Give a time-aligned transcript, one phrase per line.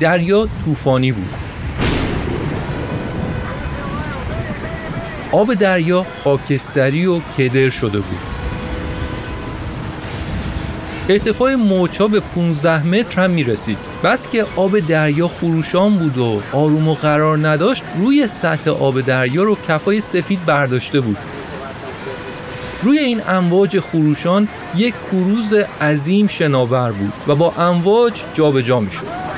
[0.00, 1.34] دریا طوفانی بود.
[5.32, 8.18] آب دریا خاکستری و کدر شده بود.
[11.08, 16.42] ارتفاع موجها به 15 متر هم می رسید بس که آب دریا خروشان بود و
[16.52, 21.18] آروم و قرار نداشت روی سطح آب دریا رو کفای سفید برداشته بود.
[22.82, 29.29] روی این امواج خروشان یک کروز عظیم شناور بود و با امواج جابجا می شد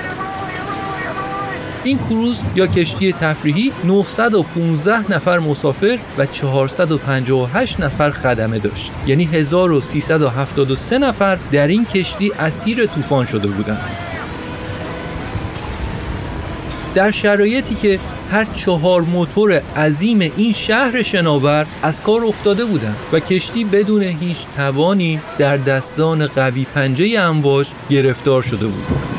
[1.84, 8.92] این کروز یا کشتی تفریحی 915 نفر مسافر و 458 نفر خدمه داشت.
[9.06, 13.90] یعنی 1373 نفر در این کشتی اسیر طوفان شده بودند.
[16.94, 17.98] در شرایطی که
[18.30, 24.38] هر چهار موتور عظیم این شهر شناور از کار افتاده بودند و کشتی بدون هیچ
[24.56, 29.11] توانی در دستان قوی پنجه امواج گرفتار شده بود.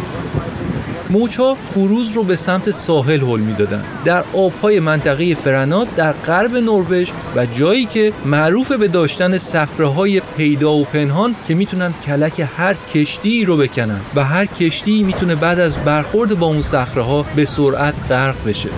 [1.13, 7.09] موجها کروز رو به سمت ساحل هل می‌دادند در آبهای منطقه فرنات در غرب نروژ
[7.35, 9.37] و جایی که معروف به داشتن
[9.79, 15.35] های پیدا و پنهان که می‌تونن کلک هر کشتی رو بکنن و هر کشتی می‌تونه
[15.35, 16.63] بعد از برخورد با اون
[16.95, 18.69] ها به سرعت غرق بشه.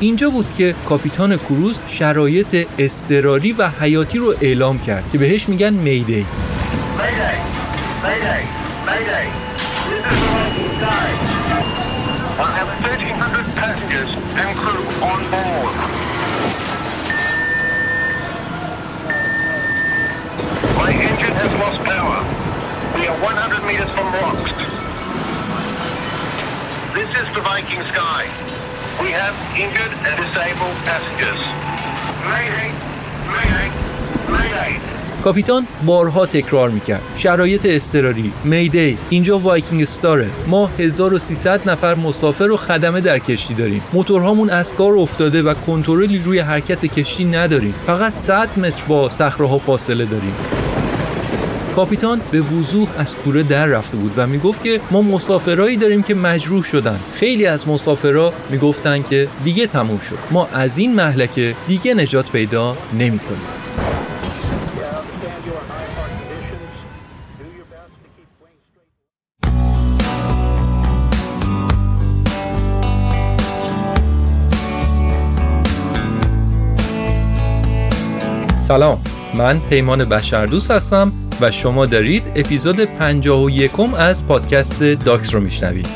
[0.00, 5.72] اینجا بود که کاپیتان کروز شرایط اضطراری و حیاتی رو اعلام کرد که بهش میگن
[5.72, 6.26] میدی.
[20.80, 22.24] My engine has lost power.
[22.96, 24.56] We are 100 meters from rocks.
[26.94, 28.24] This is the Viking Sky.
[29.02, 31.40] We have injured and disabled passengers.
[32.24, 32.72] Mayday!
[33.28, 33.68] Mayday!
[34.32, 34.89] Mayday!
[35.24, 37.02] کاپیتان بارها تکرار می‌کرد.
[37.16, 43.82] شرایط اضطراری میدی اینجا وایکینگ ستاره ما 1300 نفر مسافر و خدمه در کشتی داریم.
[43.92, 47.74] موتورهامون از کار افتاده و کنترلی روی حرکت کشتی نداریم.
[47.86, 50.34] فقط 100 متر با صخره فاصله داریم.
[51.76, 56.14] کاپیتان به وضوح از کوره در رفته بود و می‌گفت که ما مسافرایی داریم که
[56.14, 57.00] مجروح شدن.
[57.14, 60.18] خیلی از مسافرها می‌گفتن که دیگه تموم شد.
[60.30, 63.46] ما از این محلکه دیگه نجات پیدا نمی‌کنیم.
[78.70, 79.00] سلام
[79.34, 85.86] من پیمان بشردوست هستم و شما دارید اپیزود 51 از پادکست داکس رو میشنوید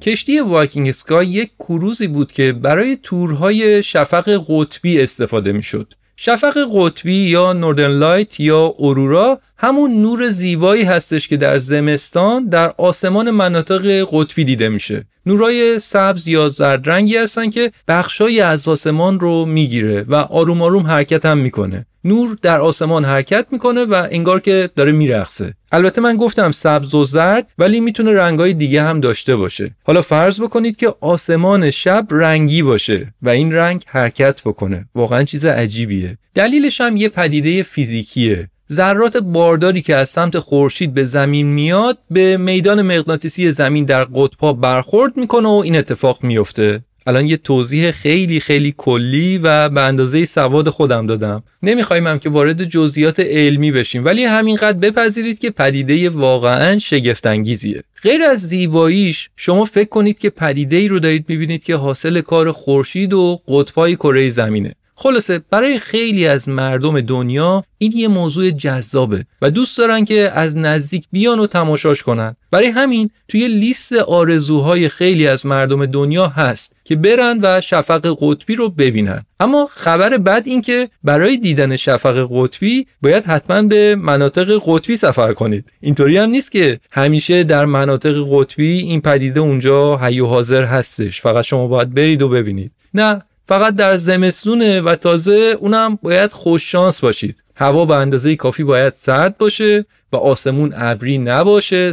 [0.00, 5.94] کشتی واکینگ سکای یک کروزی بود که برای تورهای شفق قطبی استفاده می‌شد.
[6.22, 12.72] شفق قطبی یا نوردن لایت یا اورورا همون نور زیبایی هستش که در زمستان در
[12.78, 15.04] آسمان مناطق قطبی دیده میشه.
[15.26, 20.86] نورای سبز یا زرد رنگی هستن که بخشای از آسمان رو می‌گیره و آروم آروم
[20.86, 21.86] حرکت هم می‌کنه.
[22.04, 25.54] نور در آسمان حرکت می‌کنه و انگار که داره میرقصه.
[25.72, 29.70] البته من گفتم سبز و زرد ولی می‌تونه رنگای دیگه هم داشته باشه.
[29.84, 34.88] حالا فرض بکنید که آسمان شب رنگی باشه و این رنگ حرکت بکنه.
[34.94, 36.18] واقعا چیز عجیبیه.
[36.34, 38.48] دلیلش هم یه پدیده فیزیکیه.
[38.72, 44.52] ذرات بارداری که از سمت خورشید به زمین میاد به میدان مغناطیسی زمین در قطبها
[44.52, 50.24] برخورد می‌کنه و این اتفاق میفته الان یه توضیح خیلی خیلی کلی و به اندازه
[50.24, 51.42] سواد خودم دادم.
[51.62, 57.82] نمی‌خوایم هم که وارد جزئیات علمی بشیم ولی همینقدر بپذیرید که پدیده واقعا شگفتانگیزیه.
[58.02, 62.52] غیر از زیباییش شما فکر کنید که پدیده ای رو دارید می‌بینید که حاصل کار
[62.52, 64.74] خورشید و قطبای کره زمینه.
[65.02, 70.56] خلاصه برای خیلی از مردم دنیا این یه موضوع جذابه و دوست دارن که از
[70.56, 72.36] نزدیک بیان و تماشاش کنن.
[72.50, 78.56] برای همین توی لیست آرزوهای خیلی از مردم دنیا هست که برن و شفق قطبی
[78.56, 79.26] رو ببینن.
[79.40, 85.32] اما خبر بد این که برای دیدن شفق قطبی باید حتما به مناطق قطبی سفر
[85.32, 85.72] کنید.
[85.80, 91.20] اینطوری هم نیست که همیشه در مناطق قطبی این پدیده اونجا حی و حاضر هستش.
[91.20, 92.72] فقط شما باید برید و ببینید.
[92.94, 97.44] نه فقط در زمستونه و تازه اونم باید خوش شانس باشید.
[97.56, 101.92] هوا به اندازه کافی باید سرد باشه و آسمون ابری نباشه.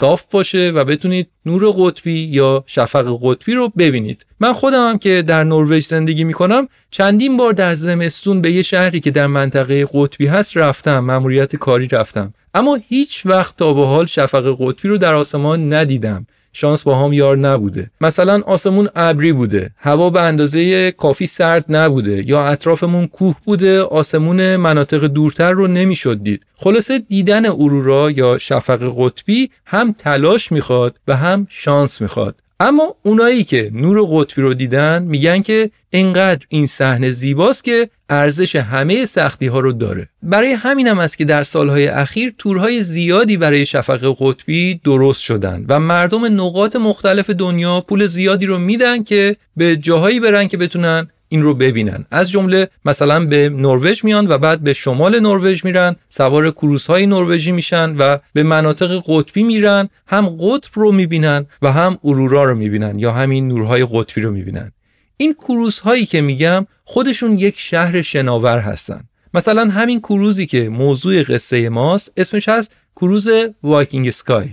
[0.00, 4.26] صاف باشه و بتونید نور قطبی یا شفق قطبی رو ببینید.
[4.40, 9.00] من خودم هم که در نروژ زندگی می‌کنم چندین بار در زمستون به یه شهری
[9.00, 12.34] که در منطقه قطبی هست رفتم مأموریت کاری رفتم.
[12.54, 16.26] اما هیچ وقت تا به حال شفق قطبی رو در آسمان ندیدم.
[16.52, 17.90] شانس با هم یار نبوده.
[18.00, 19.70] مثلا آسمون ابری بوده.
[19.78, 22.28] هوا به اندازه کافی سرد نبوده.
[22.28, 23.82] یا اطرافمون کوه بوده.
[23.82, 26.46] آسمون مناطق دورتر رو نمی‌شد دید.
[26.56, 32.34] خلاصه دیدن اورورا یا شفق قطبی هم تلاش می‌خواد و هم شانس می‌خواد.
[32.60, 38.56] اما اونایی که نور قطبی رو دیدن میگن که انقدر این صحنه زیباست که ارزش
[38.56, 40.08] همه سختی ها رو داره.
[40.22, 45.80] برای همینم است که در سالهای اخیر تورهای زیادی برای شفق قطبی درست شدن و
[45.80, 51.42] مردم نقاط مختلف دنیا پول زیادی رو میدن که به جاهایی برن که بتونن این
[51.42, 52.04] رو ببینن.
[52.10, 57.52] از جمله مثلا به نروژ میان و بعد به شمال نروژ میرن سوار کروزهای نروژی
[57.52, 62.98] میشن و به مناطق قطبی میرن هم قطب رو می‌بینن و هم اورورا رو می‌بینن
[62.98, 64.72] یا همین نورهای قطبی رو می‌بینن.
[65.16, 69.00] این کروزهایی که میگم خودشون یک شهر شناور هستن.
[69.34, 73.28] مثلا همین کروزی که موضوع قصه ماست اسمش هست کروز
[73.62, 74.48] Viking Sky.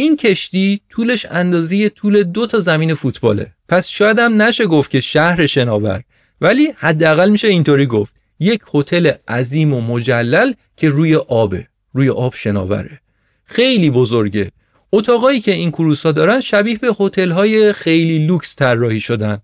[0.00, 3.52] این کشتی طولش اندازه طول دو تا زمین فوتباله.
[3.68, 6.02] پس شاید هم نشه گفت که شهر شناور.
[6.40, 8.14] ولی حداقل میشه اینطوری گفت.
[8.40, 11.66] یک هتل عظیم و مجلل که روی آبه.
[11.94, 13.00] روی آب شناوره.
[13.44, 14.50] خیلی بزرگه.
[14.92, 19.38] اتاقایی که این کروزا دارن شبیه به هتل‌های خیلی لوکس طراحی شدن.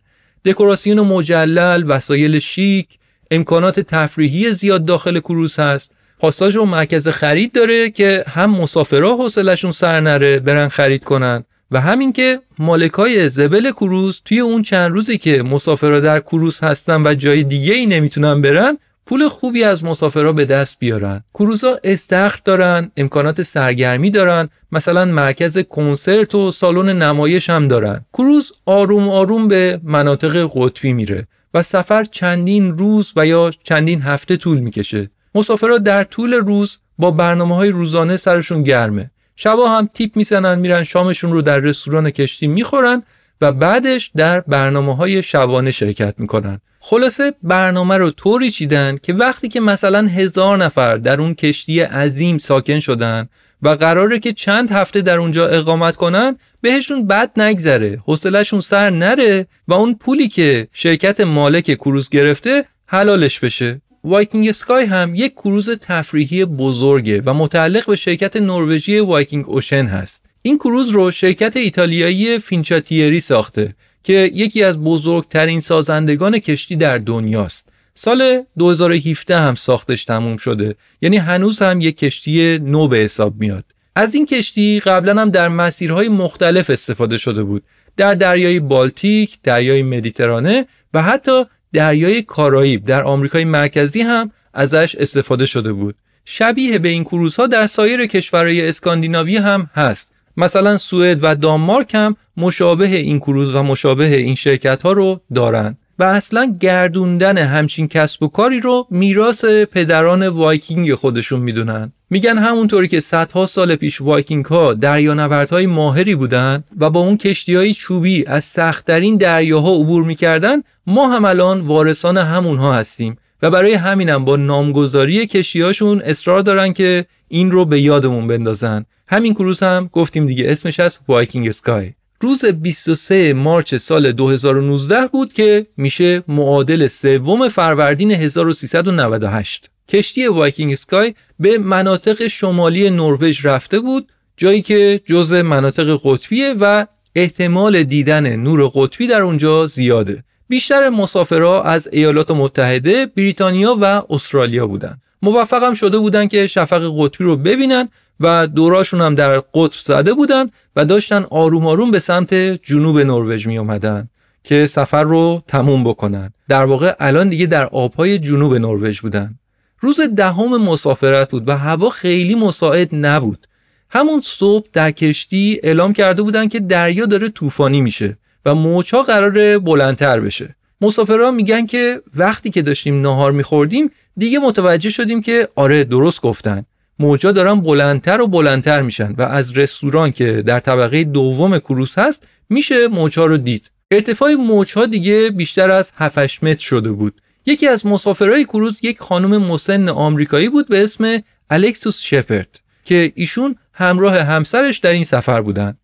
[0.44, 2.88] دکوراسیون مجلل وسایل شیک
[3.30, 5.94] امکانات تفریحی زیاد داخل کروز هست.
[6.18, 11.44] پاساژ و مرکز خرید داره که هم مسافرها حوصلشون سر نره برن خرید کنن.
[11.70, 17.06] و همین که مالکای زبل کروز توی اون چند روزی که مسافرها در کروز هستن
[17.06, 21.24] و جای دیگه ای نمی‌تونن برن پول خوبی از مسافرها به دست بیارن.
[21.34, 28.04] کروزها استخر دارن امکانات سرگرمی دارن مثلا مرکز کنسرت و سالن نمایش هم دارن.
[28.12, 34.36] کروز آروم آروم به مناطق قطبی میره و سفر چندین روز و یا چندین هفته
[34.36, 35.10] طول می‌کشه.
[35.36, 39.10] مسافرها در طول روز با برنامه های روزانه سرشون گرمه.
[39.36, 43.02] شبا هم تیپ می‌زنن میرن شامشون رو در رستوران کشتی می‌خورن
[43.40, 46.60] و بعدش در برنامه های شبانه شرکت می‌کنن.
[46.80, 52.38] خلاصه برنامه رو طوری چیدن که وقتی که مثلا هزار نفر در اون کشتی عظیم
[52.38, 53.28] ساکن شدن
[53.62, 59.46] و قراره که چند هفته در اونجا اقامت کنن بهشون بد نگذره حوصلهشون سر نره
[59.68, 63.80] و اون پولی که شرکت مالک کروز گرفته حلالش بشه.
[64.06, 70.24] Viking Sky هم یک کروز تفریحی بزرگه و متعلق به شرکت نروژی Viking Ocean هست.
[70.42, 77.68] این کروز رو شرکت ایتالیایی Fincantieri ساخته که یکی از بزرگترین سازندگان کشتی در دنیاست.
[77.94, 83.64] سال 2017 هم ساختش تموم شده یعنی هنوز هم یک کشتی نو به حساب میاد.
[83.96, 87.62] از این کشتی قبلا هم در مسیرهای مختلف استفاده شده بود.
[87.96, 91.44] در دریای بالتیک، دریای مدیترانه و حتی
[91.76, 95.94] دریای کارائیب در آمریکای مرکزی هم ازش استفاده شده بود.
[96.24, 100.14] شبیه به این کروزها در سایر کشورهای اسکاندیناوی هم هست.
[100.36, 105.78] مثلا سوئد و دانمارک هم مشابه این کروز و مشابه این شرکت ها رو دارن.
[105.98, 111.92] و اصلا گردوندن همچین کسب و کاری رو میراث پدران وایکینگ خودشون می‌دونن.
[112.10, 117.54] میگن همونطوری که صدها سال پیش وایکینگ ها دریانوردهای ماهری بودن و با اون کشتی
[117.54, 123.74] های چوبی از سختترین دریاها عبور می‌کردن ما هم الان وارثان همونها هستیم و برای
[123.74, 128.84] همینم با نامگذاری کشتیهاشون اصرار دارن که این رو به یادمون بندازن.
[129.08, 131.92] همین کروز هم گفتیم دیگه اسمش هست Viking Sky.
[132.20, 141.14] روز 23 March سال 2019 بود که میشه معادل سوم فروردین 1398 کشتی Viking Sky
[141.38, 148.70] به مناطق شمالی نروژ رفته بود جایی که جزء مناطق قطبیه و احتمال دیدن نور
[148.74, 155.00] قطبی در اونجا زیاده بیشتر مسافرها از ایالات متحده، بریتانیا و استرالیا بودن.
[155.22, 157.88] موفقم شده بودن که شفق قطبی رو ببینن
[158.20, 163.46] و دوراشون هم در قطب زده بودن و داشتن آروم آروم به سمت جنوب نروژ
[163.46, 164.08] می اومدن
[164.44, 166.32] که سفر رو تموم بکنن.
[166.48, 169.38] در واقع الان دیگه در آبهای جنوب نروژ بودن.
[169.80, 173.46] روز دهم مسافرت بود و هوا خیلی مساعد نبود.
[173.90, 179.58] همون صبح در کشتی اعلام کرده بودن که دریا داره طوفانی میشه و موجها قرار
[179.58, 185.84] بلندتر بشه مسافران میگن که وقتی که داشتیم ناهار میخوردیم دیگه متوجه شدیم که آره
[185.84, 186.64] درست گفتن.
[186.98, 192.26] موجا دارن بلندتر و بلندتر میشن و از رستوران که در طبقه دوم کروس هست
[192.48, 193.70] میشه موجها رو دید.
[193.90, 197.20] ارتفاع موجها دیگه بیشتر از 7 متر شده بود.
[197.46, 203.56] یکی از مسافرای کروز یک خانم مسن آمریکایی بود به اسم الکسوس شپرد که ایشون
[203.72, 205.76] همراه همسرش در این سفر بودن.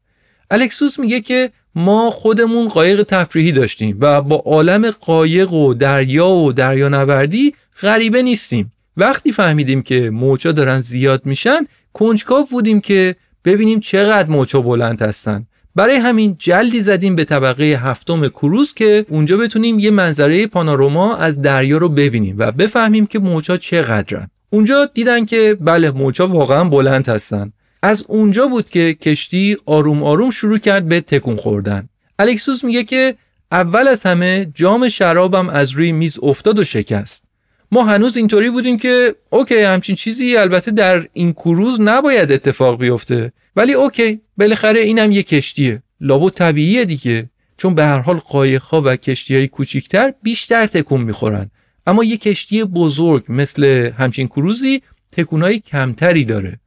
[0.50, 6.52] الکسوس میگه که ما خودمون قایق تفریحی داشتیم و با عالم قایق و دریا و
[6.52, 8.72] دریانوردی غریبه نیستیم.
[8.96, 15.46] وقتی فهمیدیم که موجا دارن زیاد میشن کنجکاو بودیم که ببینیم چقدر موجا بلند هستن.
[15.74, 21.42] برای همین جلدی زدیم به طبقه هفتم کروز که اونجا بتونیم یه منظره پاناروما از
[21.42, 24.28] دریا رو ببینیم و بفهمیم که موجا چقدرن.
[24.50, 27.52] اونجا دیدن که بله موجا واقعا بلند هستن.
[27.82, 31.88] از اونجا بود که کشتی آروم آروم شروع کرد به تکون خوردن.
[32.18, 33.14] الکسوس میگه که
[33.52, 37.24] اول از همه جام شرابم از روی میز افتاد و شکست.
[37.72, 43.32] ما هنوز اینطوری بودیم که okay همچین چیزی البته در این کروز نباید اتفاق بیفته.
[43.56, 45.82] ولی okay بالاخره اینم یه کشتیه.
[46.00, 47.30] لابد طبیعیه دیگه.
[47.56, 51.50] چون به هر حال قایق‌ها و کشتیهای کوچیکتر بیشتر تکون می‌خورن.
[51.86, 56.60] اما یه کشتی بزرگ مثل همچین کروزی تکونهای کمتری داره.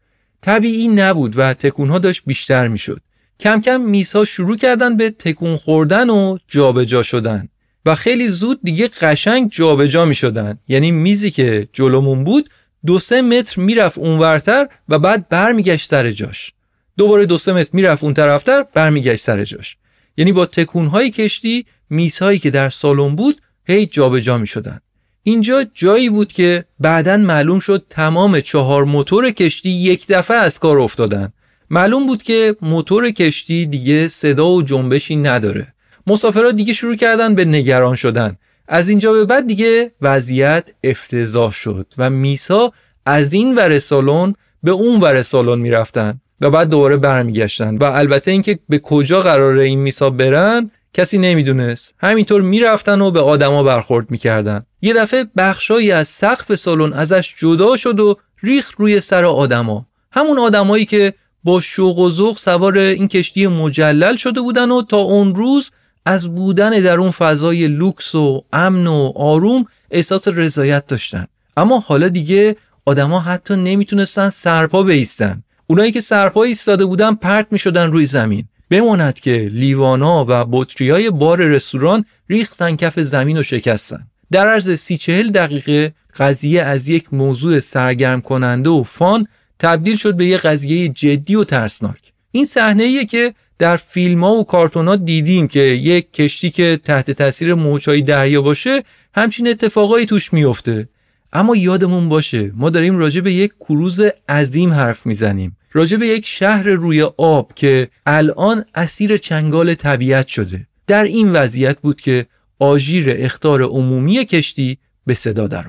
[0.46, 3.02] طبیعی نبود و تکونها داشت بیشتر می‌شد.
[3.40, 7.50] کم کم میزها شروع کردن به تکون خوردن و جابجا شدن
[7.86, 12.50] و خیلی زود دیگه قشنگ جابجا می شدن یعنی میزی که جلومون بود
[12.86, 16.54] دو سه متر می‌رفت اونورتر و بعد برمیگشت سر جاش.
[16.98, 19.78] دوباره دو سه متر می‌رفت اون طرفتر برمیگشت سر جاش.
[20.18, 24.80] یعنی با تکونهای کشتی میزهایی که در سالن بود هی جابجا شدن
[25.28, 30.80] اینجا جایی بود که بعدا معلوم شد تمام چهار موتور کشتی یک دفعه از کار
[30.80, 31.34] افتادن.
[31.70, 35.74] معلوم بود که موتور کشتی دیگه صدا و جنبشی نداره.
[36.08, 38.38] مسافرها دیگه شروع کردن به نگران شدن.
[38.68, 42.72] از اینجا به بعد دیگه وضعیت افتضاح شد و میسا
[43.06, 47.78] از این ور سالن به اون ور سالن می‌رفتن و بعد دوباره برمیگشتن.
[47.78, 51.94] و البته اینکه به کجا قراره این میسا برن کسی نمی‌دونست.
[52.00, 54.66] همینطور می‌رفتن و به آدما برخورد می‌کردن.
[54.82, 59.86] یه دفعه بخشایی از سقف سالن ازش جدا شد و ریخ روی سر آدما.
[60.12, 64.98] همون آدمایی که با شوق و ذوق سوار این کشتی مجلل شده بودن و تا
[64.98, 65.72] اون روز
[66.06, 71.28] از بودن در اون فضای لوکس و امن و آروم احساس رضایت داشتن.
[71.58, 75.44] اما حالا دیگه آدما حتی نمی‌تونستن سرپا بیستن.
[75.68, 78.48] اونایی که سرپا ایستاده بودن پرت می‌شدن روی زمین.
[78.70, 84.08] بماند که لیوانا و بطری های بار رستوران ریختن کف زمین و شکستن.
[84.32, 89.28] در عرض سی چهل دقیقه قضیه از یک موضوع سرگرم کننده و فان
[89.60, 92.14] تبدیل شد به یک قضیه جدی و ترسناک.
[92.32, 97.12] این صحنه که در فیلم ها و کارتون ها دیدیم که یک کشتی که تحت
[97.12, 98.84] تاثیر موجهای دریا باشه
[99.16, 100.90] همچین اتفاقایی توش میفته
[101.34, 105.58] اما یادمون باشه ما داریم راجع به یک کروز عظیم حرف می‌زنیم.
[105.76, 110.68] راجع به یک شهر روی آب که الان اسیر چنگال طبیعت شده.
[110.88, 112.26] در این وضعیت بود که
[112.60, 115.68] آژیر اختار عمومی کشتی به صدا در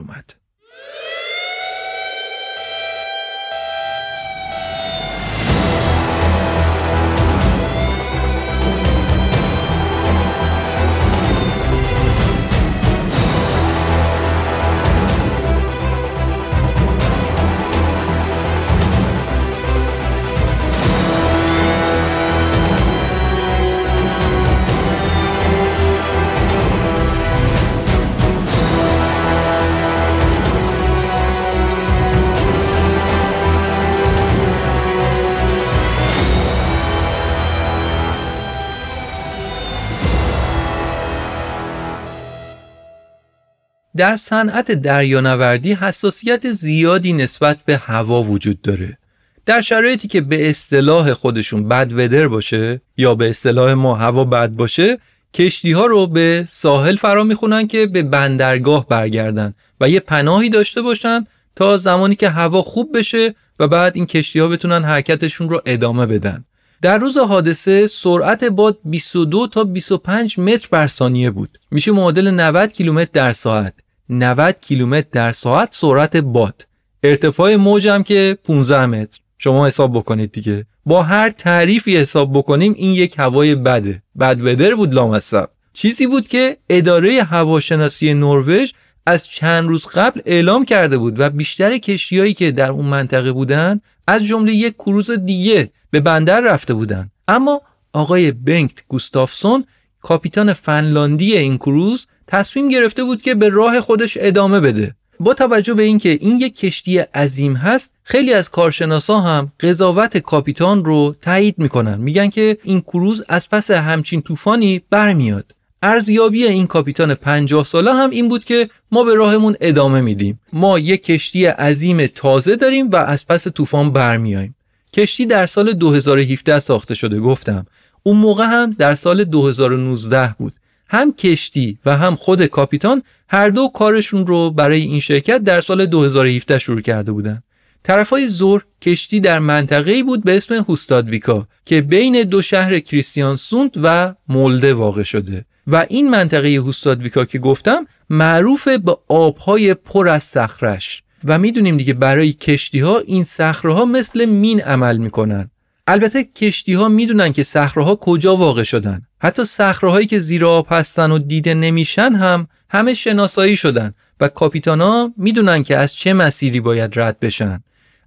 [43.96, 48.98] در صنعت دریانوردی حساسیت زیادی نسبت به هوا وجود داره.
[49.46, 54.50] در شرایطی که به اصطلاح خودشون بد ودر باشه یا به اصطلاح ما هوا بد
[54.50, 54.98] باشه
[55.34, 60.82] کشتی ها رو به ساحل فرا می‌خونن که به بندرگاه برگردن و یه پناهی داشته
[60.82, 61.26] باشن
[61.56, 66.06] تا زمانی که هوا خوب بشه و بعد این کشتی ها بتونن حرکتشون رو ادامه
[66.06, 66.44] بدن.
[66.82, 71.58] در روز حادثه سرعت باد 22 تا 25 متر بر ثانیه بود.
[71.70, 73.74] میشه معادل 90 کیلومتر در ساعت.
[74.08, 76.66] 90 کیلومتر در ساعت سرعت باد.
[77.02, 79.18] ارتفاع موج هم که 15 متر.
[79.38, 80.66] شما حساب بکنید دیگه.
[80.86, 84.02] با هر تعریفی حساب بکنیم این یک هوای بده.
[84.18, 85.48] بد ودر بود لامصب.
[85.72, 88.72] چیزی بود که اداره هواشناسی نروژ
[89.06, 93.80] از چند روز قبل اعلام کرده بود و بیشتر کشتیهایی که در اون منطقه بودن
[94.06, 97.10] از جمله یک کروز دیگه به بندر رفته بودن.
[97.28, 97.60] اما
[97.92, 99.64] آقای بنکت گوستافسون
[100.00, 104.95] کاپیتان فنلاندی این کروز تصمیم گرفته بود که به راه خودش ادامه بده.
[105.21, 110.85] با توجه به اینکه این یک کشتی عظیم هست خیلی از کارشناسا هم قضاوت کاپیتان
[110.85, 112.00] رو تایید می‌کنن.
[112.00, 115.52] میگن که این کروز از پس همچین طوفانی برمیاد.
[115.83, 120.40] ارزیابی این کاپیتان 50 ساله هم این بود که ما به راهمون ادامه میدیم.
[120.52, 124.54] ما یک کشتی عظیم تازه داریم و از پس طوفان برمیایم
[124.92, 127.66] کشتی در سال 2017 ساخته شده گفتم.
[128.02, 130.52] اون موقع هم در سال 2019 بود.
[130.88, 135.87] هم کشتی و هم خود کاپیتان هر دو کارشون رو برای این شرکت در سال
[135.87, 137.43] 2017 شروع کرده بودن.
[137.83, 144.14] طرفای زور کشتی در منطقه‌ای بود به اسم هوستادویکا که بین دو شهر کریستیانسوند و
[144.28, 145.45] مولده واقع شده.
[145.66, 151.95] و این منطقه هوستادویکا که گفتم معروف به آبهای پر از صخرش و می‌دونیم دیگه
[151.95, 155.50] برای کشتی ها این صخره مثل مین عمل می‌کنن.
[155.87, 159.02] البته کشتی ها می‌دونن که صخره ها کجا واقع شدن.
[159.23, 164.28] حتی صخره هایی که زیر آب هستن و دیده نمیشن هم همه شناسایی شدن و
[164.28, 167.62] کاپیتانا می‌دونن که از چه مسیری باید رد بشن.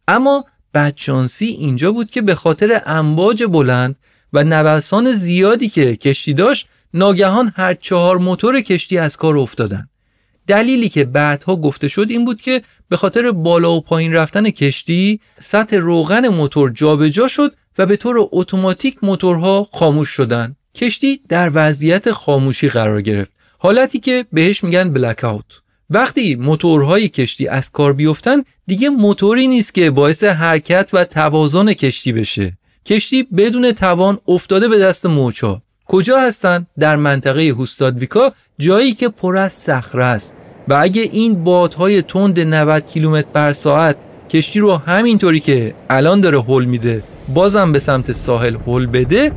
[0.07, 3.95] اما بدشانسی اینجا بود که به خاطر امواج بلند
[4.33, 9.89] و نوسان زیادی که کشتی داشت ناگهان هر چهار موتور کشتی از کار افتادن.
[10.47, 15.19] دلیلی که بعدها گفته شد این بود که به خاطر بالا و پایین رفتن کشتی
[15.39, 20.55] سطح روغن موتور جابجا شد و به طور اتوماتیک موتورها خاموش شدن.
[20.75, 23.31] کشتی در وضعیت خاموشی قرار گرفت.
[23.57, 29.73] حالتی که بهش میگن بلک اوت وقتی موتورهای کشتی از کار بیفتن دیگه موتوری نیست
[29.73, 32.57] که باعث حرکت و توازن کشتی بشه.
[32.85, 35.61] کشتی بدون توان افتاده به دست موچا.
[35.85, 40.35] کجا هستن؟ در منطقه هوستادویکا جایی که پر از صخره است.
[40.67, 43.97] و اگه این بادهای تند 90 کیلومتر بر ساعت
[44.29, 49.31] کشتی رو همینطوری که الان داره هل میده بازم به سمت ساحل هل بده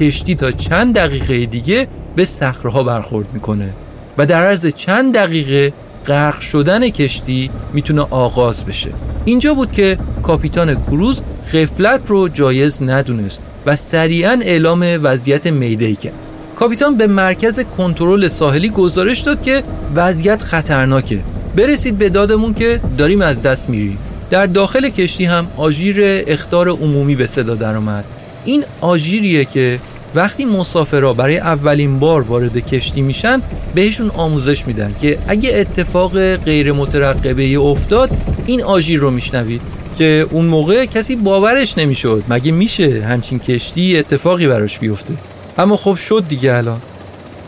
[0.00, 3.72] کشتی تا چند دقیقه دیگه به صخره ها برخورد می‌کنه.
[4.18, 5.72] و در عرض چند دقیقه
[6.06, 8.90] غرق شدن کشتی می‌تونه آغاز بشه.
[9.24, 16.12] اینجا بود که کاپیتان کروز غفلت رو جایز ندونست و سریعا اعلام وضعیت میدی کرد.
[16.56, 19.62] کاپیتان به مرکز کنترل ساحلی گزارش داد که
[19.94, 21.18] وضعیت خطرناکه.
[21.56, 23.98] برسید به دادمون که داریم از دست میریم.
[24.30, 28.04] در داخل کشتی هم آژیر اختار عمومی به صدا درآمد
[28.44, 29.80] این آژیریه که
[30.14, 33.42] وقتی مسافرها برای اولین بار وارد کشتی میشن
[33.74, 38.10] بهشون آموزش میدن که اگه اتفاق غیر مترقبه افتاد
[38.46, 39.60] این آژیر رو میشنوید
[39.98, 42.24] که اون موقع کسی باورش نمی‌شد.
[42.28, 45.14] مگه میشه همچین کشتی اتفاقی براش بیفته؟
[45.58, 46.80] اما خب شد دیگه الان.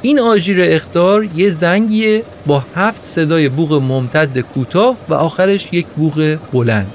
[0.03, 6.37] این آژیر اختار یه زنگیه با هفت صدای بوغ ممتد کوتاه و آخرش یک بوغ
[6.53, 6.91] بلند.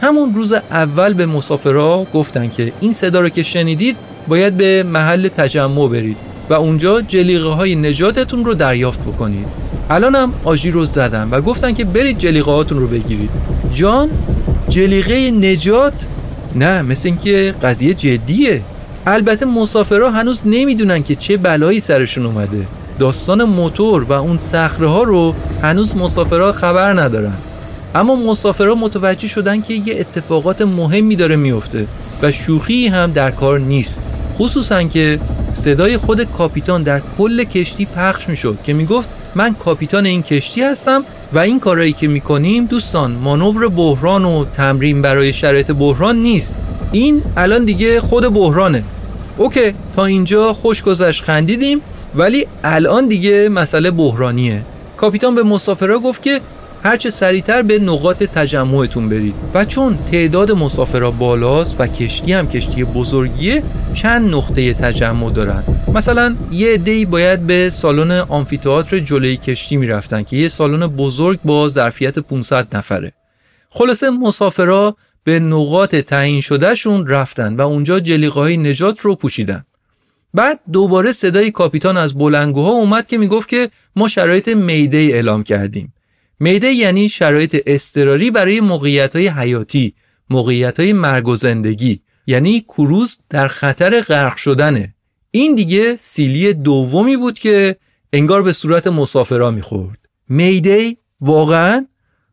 [0.00, 3.96] همون روز اول به مسافرها گفتن که این صدا رو که شنیدید
[4.28, 6.16] باید به محل تجمع برید
[6.48, 9.46] و اونجا جلیقه های نجاتتون رو دریافت بکنید.
[9.90, 13.30] الان هم آژی رو زدن و گفتن که برید جلیقه هاتون رو بگیرید.
[13.74, 14.10] جان
[14.68, 16.06] جلیقه نجات؟
[16.54, 18.60] نه مثل اینکه قضیه جدیه.
[19.06, 22.66] البته مسافرها هنوز نمی‌دونن که چه بلایی سرشون اومده.
[22.98, 27.34] داستان موتور و اون صخره ها رو هنوز مسافرها خبر ندارن.
[27.94, 31.86] اما مسافرها متوجه شدن که یه اتفاقات مهمی داره میفته
[32.22, 34.00] و شوخی هم در کار نیست.
[34.38, 35.20] خصوصا که
[35.54, 41.04] صدای خود کاپیتان در کل کشتی پخش می‌شد که می‌گفت من کاپیتان این کشتی هستم
[41.32, 46.54] و این کارایی که می‌کنیم دوستان مانور بحران و تمرین برای شرایط بحران نیست.
[46.92, 48.84] این الان دیگه خود بحرانه.
[49.38, 51.80] اوکی تا اینجا خوش گذشت خندیدیم
[52.14, 54.62] ولی الان دیگه مسئله بحرانیه.
[54.96, 56.40] کاپیتان به مسافرها گفت که
[56.82, 59.34] هرچه سریعتر به نقاط تجمعتون برید.
[59.54, 63.62] و چون تعداد مسافرها بالاست و کشتی هم کشتی بزرگیه
[63.94, 65.62] چند نقطه تجمع دارن.
[65.94, 71.68] مثلا یه عده‌ای باید به سالن آمفیتئاتر جلوی کشتی می‌رفتن که یه سالن بزرگ با
[71.68, 73.12] ظرفیت 500 نفره.
[73.70, 79.64] خلاصه مسافرها به نقاط تعیین شدهشون رفتن و اونجا جلیقه نجات رو پوشیدن.
[80.34, 85.94] بعد دوباره صدای کاپیتان از بلنگوها اومد که می‌گفت که ما شرایط میده اعلام کردیم.
[86.40, 89.94] میده یعنی شرایط اضطراری برای موقعیت های حیاتی
[90.30, 94.94] موقعیت های مرگ و زندگی یعنی کروز در خطر غرق شدنه.
[95.30, 97.76] این دیگه سیلی دومی بود که
[98.12, 99.98] انگار به صورت مسافرها می‌خورد.
[100.28, 101.86] میدی واقعا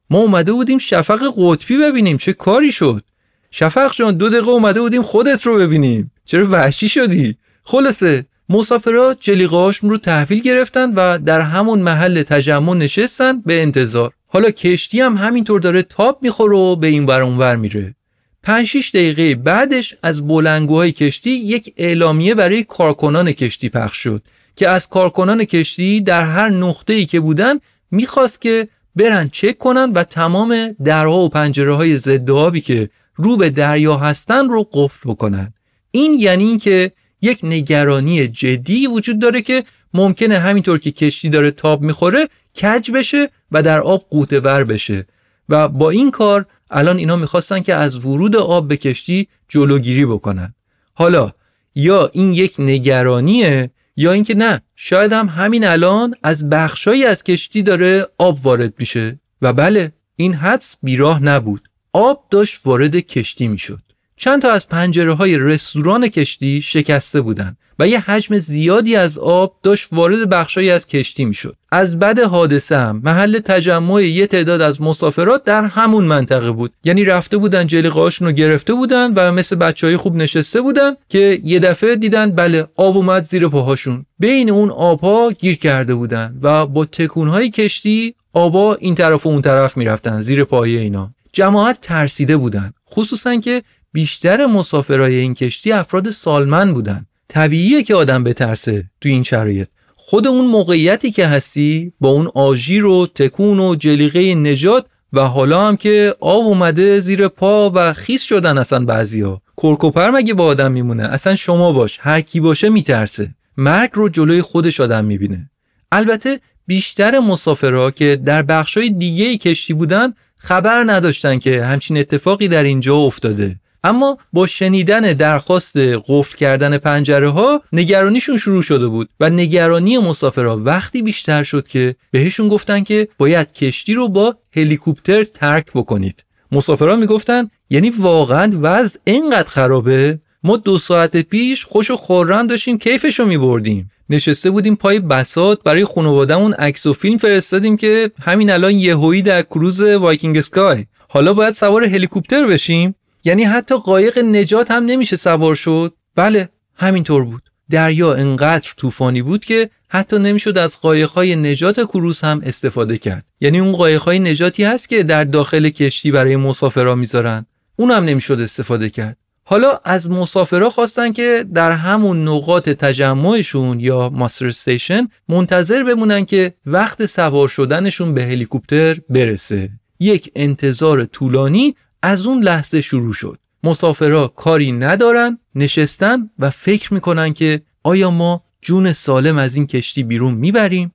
[0.09, 3.03] ما اومده بودیم شفق قطبی ببینیم چه کاری شد؟
[3.51, 6.11] شفق جان دو دقیقه اومده بودیم خودت رو ببینیم.
[6.25, 13.41] چرا وحشی شدی؟ خلاصه مسافرها جلیقه‌هاشون رو تحویل گرفتن و در همون محل تجمع نشستن
[13.41, 14.11] به انتظار.
[14.27, 17.95] حالا کشتی هم همینطور داره تاب می‌خوره و به این ور اونور میره.
[18.43, 24.23] 5 6 دقیقه بعدش از بلنگوهای کشتی یک اعلامیه برای کارکنان کشتی پخش شد
[24.55, 27.59] که از کارکنان کشتی در هر نقطه‌ای که بودن
[27.91, 28.67] می‌خواست که
[28.99, 33.97] برن چک کنن و تمام درها و پنجره های ضد آبی که رو به دریا
[33.97, 35.53] هستن رو قفل بکنن.
[35.91, 41.81] این یعنی اینکه یک نگرانی جدی وجود داره که ممکنه همینطور که کشتی داره تاب
[41.81, 42.27] می‌خوره
[42.61, 45.05] کج بشه و در آب قوطه ور بشه.
[45.49, 50.53] و با این کار الان اینا می‌خواستن که از ورود آب به کشتی جلوگیری بکنن.
[50.93, 51.31] حالا
[51.75, 57.61] یا این یک نگرانیه یا اینکه نه شاید هم همین الان از بخشایی از کشتی
[57.61, 59.19] داره آب وارد میشه.
[59.41, 61.69] و بله این حدس بیراه نبود.
[61.93, 63.81] آب داشت وارد کشتی می‌شد.
[64.21, 69.55] چند تا از پنجره های رستوران کشتی شکسته بودند و یه حجم زیادی از آب
[69.63, 71.55] داشت وارد بخشایی از کشتی می‌شد.
[71.71, 76.73] از بد حادثه هم محل تجمع یه تعداد از مسافرات در همون منطقه بود.
[76.83, 81.39] یعنی رفته بودن جلیقه‌هاشون رو گرفته بودن و مثل بچه های خوب نشسته بودن که
[81.43, 84.05] یه دفعه دیدن بله آب اومد زیر پاهاشون.
[84.19, 89.41] بین اون آبها گیر کرده بودن و با تکونهای کشتی آبا این طرف و اون
[89.41, 91.11] طرف می‌رفتن زیر پایه اینا.
[91.33, 97.05] جماعت ترسیده بودن خصوصا که بیشتر مسافرای این کشتی افراد سالمن بودن.
[97.27, 99.67] طبیعیه که آدم بترسه تو این شرایط.
[99.95, 105.67] خود اون موقعیتی که هستی با اون آژیر و تکون و جلیقه نجات و حالا
[105.67, 110.71] هم که آب اومده زیر پا و خیس شدن اصلا بعضیا کرکوپر مگه با آدم
[110.71, 111.97] میمونه اصلا شما باش.
[112.01, 113.35] هر کی باشه میترسه.
[113.57, 115.49] مرگ رو جلوی خودش آدم می‌بینه.
[115.91, 122.63] البته بیشتر مسافرها که در بخشای دیگه کشتی بودن خبر نداشتن که همچین اتفاقی در
[122.63, 123.55] اینجا افتاده.
[123.83, 130.57] اما با شنیدن درخواست قفل کردن پنجره ها نگرانیشون شروع شده بود و نگرانی مسافرها
[130.57, 136.25] وقتی بیشتر شد که بهشون گفتن که باید کشتی رو با هلیکوپتر ترک بکنید.
[136.51, 142.77] مسافرها می‌گفتن یعنی واقعا وضع اینقدر خرابه؟ ما دو ساعت پیش خوش و خرم داشتیم
[142.77, 143.91] کیفش رو میبردیم.
[144.09, 149.41] نشسته بودیم پای بساط برای خانوادهمون عکس و فیلم فرستادیم که همین الان یهویی در
[149.41, 150.85] کروز Viking Sky.
[151.09, 152.95] حالا باید سوار هلیکوپتر بشیم.
[153.23, 155.93] یعنی حتی قایق نجات هم نمیشه سوار شد.
[156.15, 157.41] بله همینطور بود.
[157.69, 163.25] دریا انقدر طوفانی بود که حتی نمی‌شد از قایقهای نجات کروز هم استفاده کرد.
[163.41, 167.45] یعنی اون قایقهای نجاتی هست که در داخل کشتی برای مسافرها می‌ذارن.
[167.75, 169.17] اون هم نمی‌شد استفاده کرد.
[169.43, 176.53] حالا از مسافرها خواستن که در همون نقاط تجمعشون یا ماستر استیشن منتظر بمونن که
[176.65, 179.69] وقت سوار شدنشون به هلیکوپتر برسه.
[179.99, 183.39] یک انتظار طولانی از اون لحظه شروع شد.
[183.63, 190.03] مسافرها کاری ندارن نشستن و فکر می‌کنن که آیا ما جون سالم از این کشتی
[190.03, 190.93] بیرون می‌بریم؟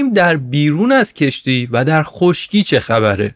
[0.00, 3.34] ببینیم در بیرون از کشتی و در خشکی چه خبره.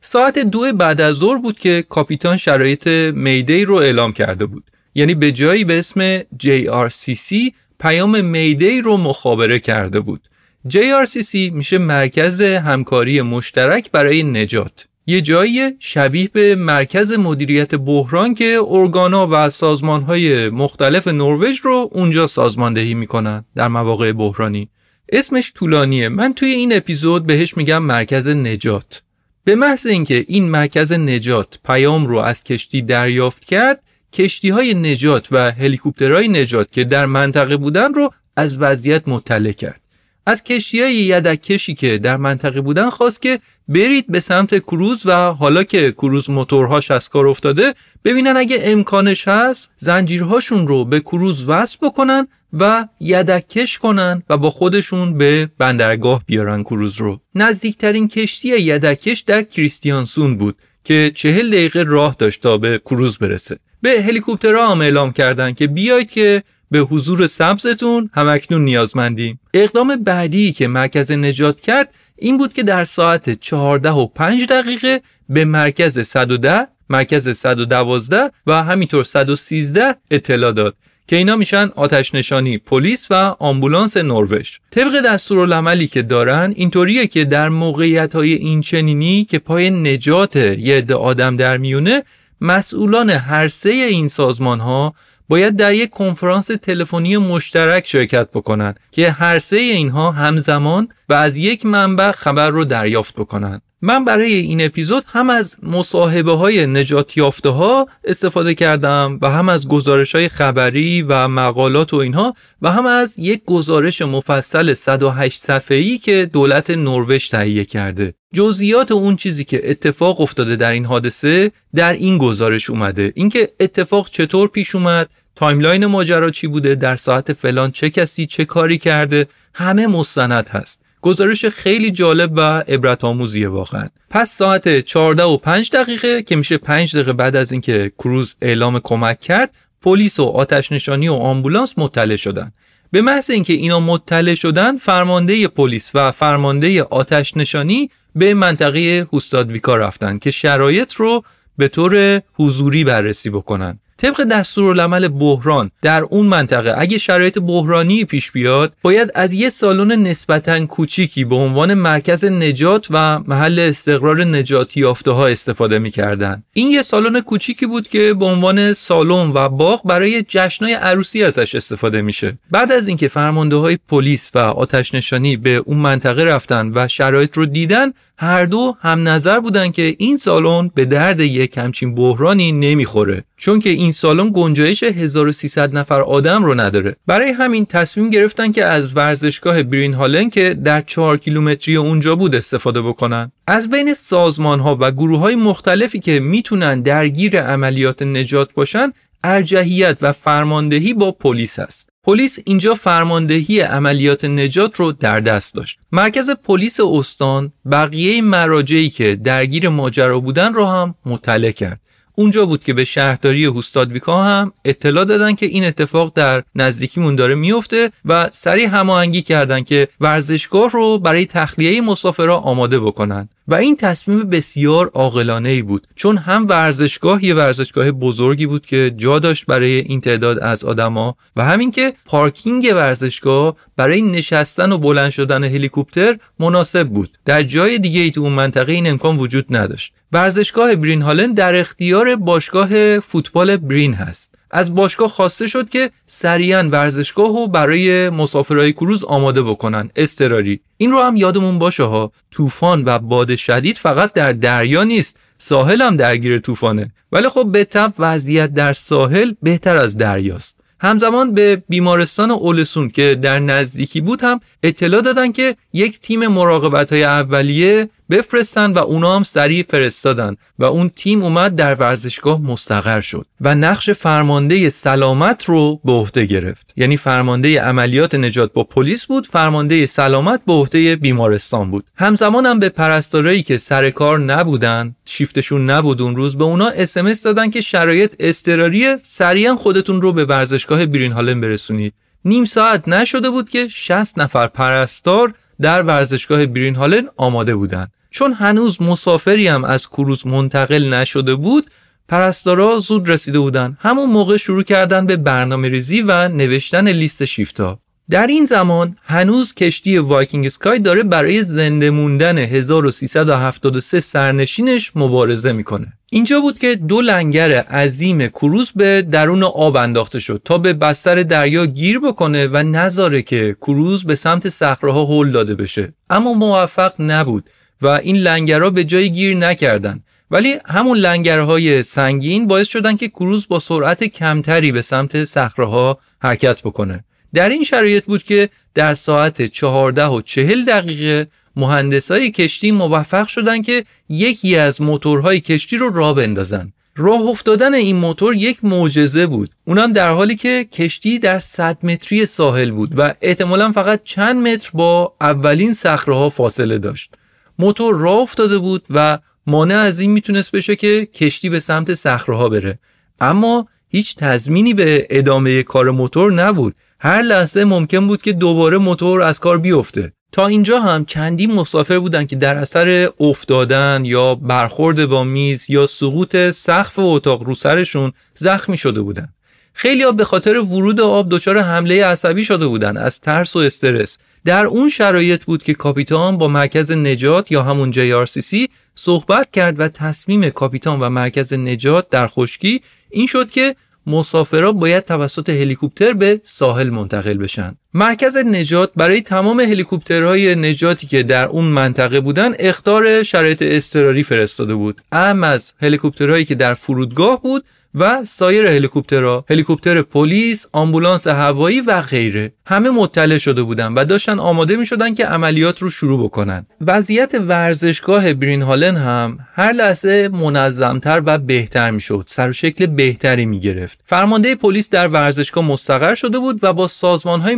[0.00, 4.70] ساعت دو بعد از ظهر بود که کاپیتان شرایط میدی رو اعلام کرده بود.
[4.94, 10.28] یعنی به جایی به اسم JRCC پیام میدی رو مخابره کرده بود.
[10.68, 14.86] JRCC میشه مرکز همکاری مشترک برای نجات.
[15.06, 22.26] یه جایی شبیه به مرکز مدیریت بحران که ارگانا و سازمانهای مختلف نروژ رو اونجا
[22.26, 24.68] سازماندهی می‌کنن در مواقع بحرانی.
[25.12, 26.08] اسمش طولانیه.
[26.08, 29.02] من توی این اپیزود بهش میگم مرکز نجات.
[29.44, 35.28] به محض اینکه این مرکز نجات پیام رو از کشتی دریافت کرد کشتی های نجات
[35.30, 39.81] و هلیکوپترهای نجات که در منطقه بودن رو از وضعیت مطلع کرد.
[40.26, 40.42] از
[40.74, 45.92] های یدکشی که در منطقه بودن خواست که برید به سمت کروز و حالا که
[45.92, 52.28] کروز موتورهاش از کار افتاده ببینن اگه امکانش هست زنجیرهاشون رو به کروز وصل بکنن
[52.52, 57.20] و یدکش کنن و با خودشون به بندرگاه بیارن کروز رو.
[57.34, 63.58] نزدیکترین کشتی یدکش در کریستیانسون بود که چهل دقیقه راه داشت تا به کروز برسه.
[63.82, 69.40] به هلیکوپترها اعلام کردن که بیاید که به حضور سبزتون همکنون نیازمندیم.
[69.54, 75.00] اقدام بعدی که مرکز نجات کرد این بود که در ساعت 14 و 5 دقیقه
[75.28, 82.58] به مرکز 110 مرکز 112 و همینطور 113 اطلاع داد که اینا میشن آتش نشانی
[82.58, 84.50] پلیس و آمبولانس نروژ.
[84.70, 90.76] طبق دستورالعملی که دارن اینطوریه که در موقعیت های این چنینی که پای نجات یه
[90.76, 92.02] عده آدم در میونه
[92.40, 94.94] مسئولان هر سه این سازمان ها
[95.32, 101.36] باید در یک کنفرانس تلفنی مشترک شرکت بکنن که هر سه اینها همزمان و از
[101.36, 107.16] یک منبع خبر رو دریافت بکنن من برای این اپیزود هم از مصاحبه های نجات
[107.16, 112.72] یافته ها استفاده کردم و هم از گزارش های خبری و مقالات و اینها و
[112.72, 118.14] هم از یک گزارش مفصل 108 صفحه‌ای که دولت نروژ تهیه کرده.
[118.34, 123.12] جزئیات اون چیزی که اتفاق افتاده در این حادثه در این گزارش اومده.
[123.14, 128.44] اینکه اتفاق چطور پیش اومد timeline ماجرا چی بوده؟ در ساعت فلان چه کسی چه
[128.44, 130.82] کاری کرده؟ همه مستند هست.
[131.02, 133.88] گزارش خیلی جالب و عبرت آموزیه واقعا.
[134.10, 138.80] پس ساعت 14 و 5 دقیقه که میشه 5 دقیقه بعد از اینکه کروز اعلام
[138.84, 139.50] کمک کرد
[139.82, 142.52] پلیس و آتش نشانی و آمبولانس مطلع شدن.
[142.90, 149.76] به محض اینکه اینا مطلع شدن فرمانده پلیس و فرمانده آتش نشانی به منطقه هوستادویکا
[149.76, 151.22] رفتن که شرایط رو
[151.58, 153.78] به طور حضوری بررسی بکنن.
[154.02, 160.02] طبق دستورالعمل بحران در اون منطقه اگه شرایط بحرانی پیش بیاد باید از یه سالن
[160.02, 166.42] نسبتا کوچیکی به عنوان مرکز نجات و محل استقرار نجاتی یافته ها استفاده می‌کردن.
[166.52, 171.54] این یه سالن کوچیکی بود که به عنوان سالن و باغ برای جشنای عروسی ازش
[171.54, 172.38] استفاده میشه.
[172.50, 177.36] بعد از اینکه فرمانده های پلیس و آتش نشانی به اون منطقه رفتن و شرایط
[177.36, 182.52] رو دیدن هر دو هم نظر بودن که این سالن به درد یک همچین بحرانی
[182.52, 183.24] نمی‌خوره.
[183.42, 188.64] چون که این سالن گنجایش 1300 نفر آدم رو نداره برای همین تصمیم گرفتن که
[188.64, 194.60] از ورزشگاه برین هالن که در 4 کیلومتری اونجا بود استفاده بکنن از بین سازمان
[194.60, 198.92] ها و گروه های مختلفی که می‌تونن درگیر عملیات نجات باشن
[199.24, 205.78] ارجحیت و فرماندهی با پلیس است پلیس اینجا فرماندهی عملیات نجات رو در دست داشت.
[205.92, 211.80] مرکز پلیس استان بقیه مراجعی که درگیر ماجرا بودن رو هم مطلع کرد.
[212.22, 217.34] اونجا بود که به شهرداری هوستادویکا هم اطلاع دادن که این اتفاق در نزدیکیمون داره
[217.34, 223.28] میفته و سریع هماهنگی کردن که ورزشگاه رو برای تخلیه مسافرها آماده بکنن.
[223.48, 228.94] و این تصمیم بسیار عاقلانه ای بود چون هم ورزشگاه یه ورزشگاه بزرگی بود که
[228.96, 234.78] جا داشت برای این تعداد از آدما و همین که پارکینگ ورزشگاه برای نشستن و
[234.78, 237.18] بلند شدن هلیکوپتر مناسب بود.
[237.24, 239.94] در جای دیگه ای تو اون منطقه این امکان وجود نداشت.
[240.12, 244.34] ورزشگاه برین هالن در اختیار باشگاه فوتبال برین هست.
[244.52, 249.90] از باشگاه خواسته شد که سریعا ورزشگاه رو برای مسافرهای کروز آماده بکنن.
[249.96, 252.12] استراری این رو هم یادمون باشه ها.
[252.30, 255.18] طوفان و باد شدید فقط در دریا نیست.
[255.38, 256.92] ساحل هم درگیر طوفانه.
[257.12, 260.62] ولی خب به طب وضعیت در ساحل بهتر از دریاست.
[260.80, 266.92] همزمان به بیمارستان اولسون که در نزدیکی بود هم اطلاع دادن که یک تیم مراقبت
[266.92, 273.00] های اولیه بفرستن و اونا هم سریع فرستادن و اون تیم اومد در ورزشگاه مستقر
[273.00, 276.72] شد و نقش فرمانده سلامت رو به عهده گرفت.
[276.76, 281.84] یعنی فرمانده عملیات نجات با پلیس بود فرمانده سلامت به عهده بیمارستان بود.
[281.96, 287.22] همزمان هم به پرستارایی که سر کار نبودن شیفتشون نبود اون روز به اونا اسمس
[287.22, 291.94] دادن که شرایط اضطراری سریعا خودتون رو به ورزشگاه برین هالن برسونید.
[292.24, 298.32] نیم ساعت نشده بود که 60 نفر پرستار در ورزشگاه برین هالن آماده بودند چون
[298.32, 301.70] هنوز مسافری هم از کروز منتقل نشده بود
[302.08, 303.76] پرستارا زود رسیده بودن.
[303.80, 307.78] همون موقع شروع کردن به برنامه ریزی و نوشتن لیست شیفتا.
[308.10, 315.92] در این زمان هنوز کشتی Viking Sky داره برای زنده موندن 1373 سرنشینش مبارزه می‌کنه.
[316.10, 321.22] اینجا بود که دو لنگر عظیم کروز به درون آب انداخته شد تا به بستر
[321.22, 325.94] دریا گیر بکنه و نذاره که کروز به سمت صخره ها هل داده بشه.
[326.10, 327.50] اما موفق نبود.
[327.82, 330.00] و این لنگرها به جای گیر نکردن.
[330.30, 336.62] ولی همون لنگرهای سنگین باعث شدن که کروز با سرعت کمتری به سمت صخره حرکت
[336.62, 337.04] بکنه.
[337.34, 343.62] در این شرایط بود که در ساعت 14 و 40 دقیقه مهندسای کشتی موفق شدن
[343.62, 346.72] که یکی از موتورهای کشتی رو راه بندازن.
[346.96, 349.50] راه افتادن این موتور یک معجزه بود.
[349.64, 354.70] اونم در حالی که کشتی در 100 متری ساحل بود و احتمالا فقط چند متر
[354.74, 357.14] با اولین صخره ها فاصله داشت.
[357.62, 362.36] موتور راه افتاده بود و مانع از این می‌تونست بشه که کشتی به سمت صخره
[362.36, 362.78] ها بره
[363.20, 369.22] اما هیچ تضمینی به ادامه کار موتور نبود هر لحظه ممکن بود که دوباره موتور
[369.22, 375.06] از کار بیفته تا اینجا هم چندین مسافر بودند که در اثر افتادن یا برخورد
[375.06, 379.34] با میز یا سقوط سقف اتاق رو سرشون زخمی شده بودند.
[379.72, 384.18] خیلی ها به خاطر ورود آب دچار حمله عصبی شده بودند از ترس و استرس.
[384.44, 389.88] در اون شرایط بود که کاپیتان با مرکز نجات یا همون JRCC صحبت کرد و
[389.88, 393.76] تصمیم کاپیتان و مرکز نجات در خشکی این شد که
[394.06, 397.76] مسافرها باید توسط هلیکوپتر به ساحل منتقل بشن.
[397.94, 404.74] مرکز نجات برای تمام هلیکوپترهای نجاتی که در اون منطقه بودن اختار شرایط اضطراری فرستاده
[404.74, 405.00] بود.
[405.12, 412.02] اهم از هلیکوپترهایی که در فرودگاه بود و سایر هلیکوپترها هلیکوپتر پلیس آمبولانس هوایی و
[412.02, 412.52] غیره.
[412.66, 416.66] همه مطلع شده بودن و داشتن آماده می شدن که عملیات رو شروع بکنن.
[416.80, 422.86] وضعیت ورزشگاه برین هالن هم هر لحظه منظمتر و بهتر می شد سر و شکل
[422.86, 427.54] بهتری می گرفت فرمانده پلیس در ورزشگاه مستقر شده بود و با سازمان های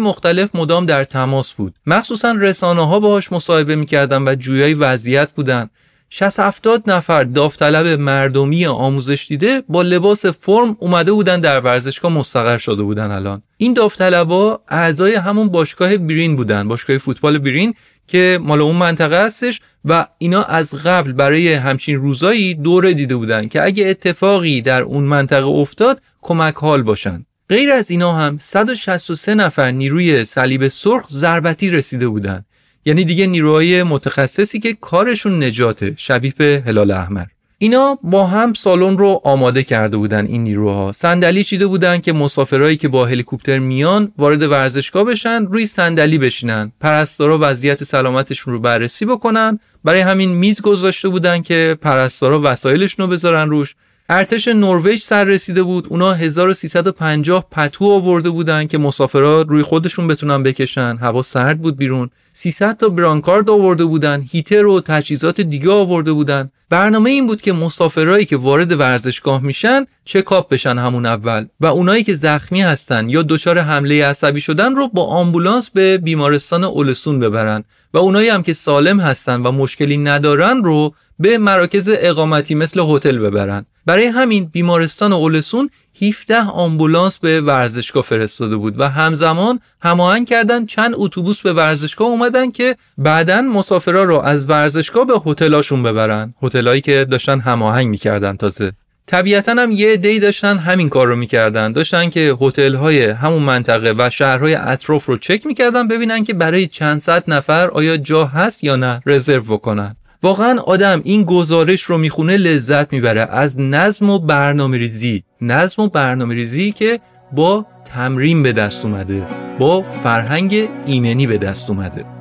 [0.54, 1.74] مدام در تماس بود.
[1.86, 5.70] مخصوصا رسانه ها باهاش مصاحبه می‌کردن و جویای وضعیت بودن.
[6.10, 12.58] 60 70 نفر داوطلب مردمی آموزش دیده با لباس فرم اومده بودن در ورزشگاه مستقر
[12.58, 13.42] شده بودن الان.
[13.56, 17.74] این داوطلبا اعضای همون باشگاه برین بودن باشگاه فوتبال برین
[18.08, 23.48] که مال اون منطقه هستش و اینا از قبل برای همچین روزایی دوره دیده بودن
[23.48, 27.26] که اگه اتفاقی در اون منطقه افتاد کمک حال باشن.
[27.48, 32.46] غیر از اینا هم 163 نفر نیروی صلیب سرخ ضربتی رسیده بودند
[32.84, 37.24] یعنی دیگه نیروهای متخصصی که کارشون نجاته شبیه به هلال احمر.
[37.58, 40.92] اینا با هم سالن رو آماده کرده بودن این نیروها.
[40.92, 46.72] صندلی چیده بودن که مسافرایی که با هلیکوپتر میان وارد ورزشگاه بشن روی صندلی بشینن.
[46.80, 49.58] پرستارا وضعیت سلامتشون رو بررسی بکنن.
[49.84, 53.74] برای همین میز گذاشته بودن که پرستارا وسایلشون رو بذارن روش.
[54.08, 55.86] ارتش نروژ سر رسیده بود.
[55.90, 60.96] اونا 1350 پتو آورده بودن که مسافرها روی خودشون بتونن بکشن.
[61.00, 62.10] هوا سرد بود بیرون.
[62.32, 64.24] 300 تا برانکارد آورده بودن.
[64.30, 66.50] هیتر و تجهیزات دیگه آورده بودن.
[66.70, 71.46] برنامه این بود که مسافرایی که وارد ورزشگاه میشن چکاپ بشن همون اول.
[71.60, 76.64] و اونایی که زخمی هستن یا دچار حمله عصبی شدن رو با آمبولانس به بیمارستان
[76.64, 77.64] اولسون ببرن.
[77.94, 83.18] و اونایی هم که سالم هستن و مشکلی ندارن رو به مراکز اقامتی مثل هتل
[83.18, 83.66] ببرن.
[83.86, 85.70] برای همین بیمارستان اولسون
[86.02, 92.50] 17 آمبولانس به ورزشگاه فرستاده بود و همزمان هماهنگ کردن چند اتوبوس به ورزشگاه اومدن
[92.50, 96.34] که بعدا مسافرا رو از ورزشگاه به هتلاشون ببرن.
[96.42, 98.72] هتلایی که داشتن هماهنگ می‌کردن تازه.
[99.06, 101.72] طبیعتا هم یه دی داشتن همین کار رو می‌کردن.
[101.72, 106.66] داشتن که هتل های همون منطقه و شهرهای اطراف رو چک می‌کردن ببینن که برای
[106.66, 109.02] چند صد نفر آیا جا هست یا نه.
[109.06, 109.96] رزرو بکنن.
[110.22, 113.20] واقعا آدم این گزارش رو می‌خونه لذت می‌بره.
[113.20, 117.00] از نظم و برنامه ریزی نظم و برنامه ریزی که
[117.32, 119.26] با تمرین به دست اومده
[119.58, 122.13] با فرهنگ ایمنی به دست اومده.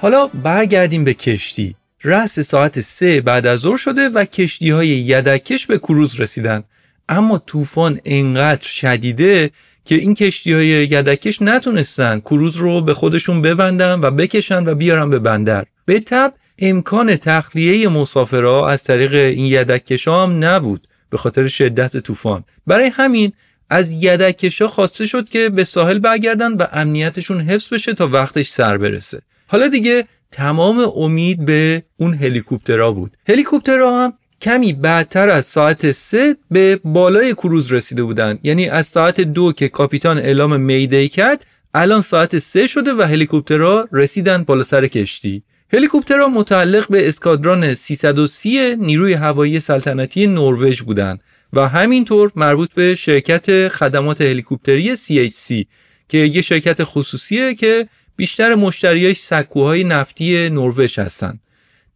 [0.00, 1.74] حالا برگردیم به کشتی.
[2.04, 6.64] رس ساعت سه بعد از ظهر شده و کشتی های یدکش به کروز رسیدن.
[7.08, 9.50] اما طوفان انقدر شدیده
[9.84, 15.10] که این کشتی های یدکش نتونستن کروز رو به خودشون ببندن و بکشن و بیارن
[15.10, 15.64] به بندر.
[15.84, 22.44] به تب امکان تخلیه مسافرها از طریق این یدکش هم نبود به خاطر شدت طوفان.
[22.66, 23.32] برای همین
[23.70, 28.78] از یدکش خواسته شد که به ساحل برگردن و امنیتشون حفظ بشه تا وقتش سر
[28.78, 29.22] برسه.
[29.46, 33.16] حالا دیگه تمام امید به اون هلیکوپترها بود.
[33.28, 38.38] هلیکوپترها هم کمی بعدتر از ساعت سه به بالای کروز رسیده بودن.
[38.42, 43.88] یعنی از ساعت دو که کاپیتان اعلام میدی کرد الان ساعت سه شده و هلیکوپترها
[43.92, 45.42] رسیدن بالا سر کشتی.
[45.72, 51.20] هلیکوپترها متعلق به اسکادران 330 نیروی هوایی سلطنتی نروژ بودند
[51.52, 55.64] و همینطور مربوط به شرکت خدمات هلیکوپتری CHC
[56.08, 61.40] که یه شرکت خصوصیه که بیشتر مشتریاش سکوهای نفتی نروژ هستند.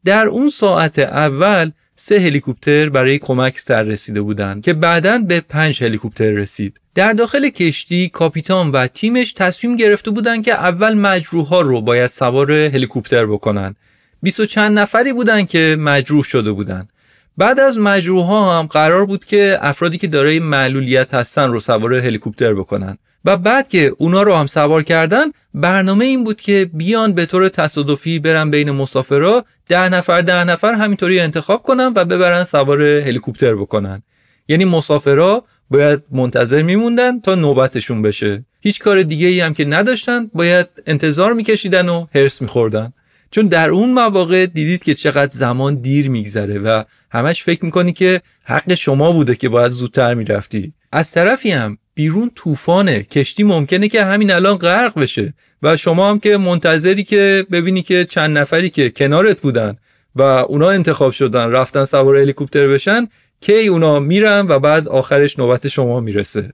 [0.04, 5.84] در اون ساعت اول سه هلیکوپتر برای کمک سر رسیده بودند که بعدا به پنج
[5.84, 6.80] هلیکوپتر رسید.
[6.94, 12.52] در داخل کشتی کاپیتان و تیمش تصمیم گرفته بودند که اول مجروحها رو باید سوار
[12.52, 13.76] هلیکوپتر بکنن.
[14.22, 16.92] بیست و چند نفری بودند که مجروح شده بودند.
[17.36, 22.54] بعد از مجروح هم قرار بود که افرادی که دارای معلولیت هستن رو سوار هلیکوپتر
[22.54, 27.26] بکنن و بعد که اونا رو هم سوار کردن برنامه این بود که بیان به
[27.26, 32.82] طور تصادفی برن بین مسافرا ده نفر ده نفر همینطوری انتخاب کنن و ببرن سوار
[32.82, 34.02] هلیکوپتر بکنن.
[34.48, 38.44] یعنی مسافرا باید منتظر میموندن تا نوبتشون بشه.
[38.60, 42.92] هیچ کار دیگه ای هم که نداشتن باید انتظار میکشیدن و هرس میخوردن.
[43.30, 48.20] چون در اون مواقع دیدید که چقدر زمان دیر میگذره و همش فکر می‌کنی که
[48.44, 50.72] حق شما بوده که باید زودتر می‌رفتی.
[50.92, 53.02] از طرفی هم بیرون طوفانه.
[53.02, 55.34] کشتی ممکنه که همین الان غرق بشه.
[55.62, 59.76] و شما هم که منتظری که ببینی که چند نفری که کنارت بودن
[60.16, 63.08] و اونا انتخاب شدن رفتن سوار هلیکوپتر بشن
[63.40, 66.52] کی اونا میرن و بعد آخرش نوبت شما می‌رسه.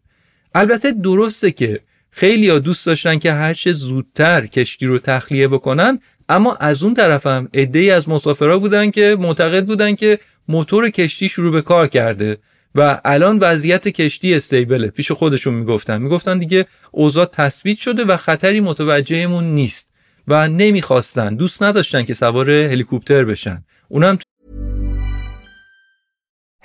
[0.54, 1.80] البته درسته که
[2.10, 7.48] خیلی ها دوست داشتن که هرچه زودتر کشتی رو تخلیه بکنن اما از اون طرفم
[7.54, 10.18] عده از مسافرها بودن که معتقد بودن که
[10.48, 12.36] موتور کشتی شروع به کار کرده.
[12.76, 14.88] و الان وضعیت کشتی استیبله.
[14.88, 16.02] پیش خودشون می‌گفتن.
[16.02, 19.92] می‌گفتن دیگه اوضاع تثبیت شده و خطری متوجهمون نیست
[20.28, 21.34] و نمی‌خواستن.
[21.34, 23.64] دوست نداشتن که سوار هلیکوپتر بشن.
[23.88, 24.18] اونم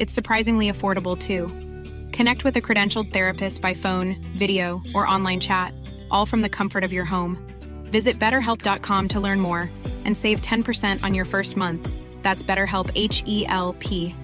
[0.00, 1.42] It's surprisingly affordable too.
[2.12, 5.72] Connect with a credentialed therapist by phone, video, or online chat,
[6.10, 7.38] all from the comfort of your home.
[7.92, 9.70] Visit betterhelp.com to learn more
[10.04, 11.88] and save 10% on your first month.
[12.22, 14.14] That's BetterHelp H E L P.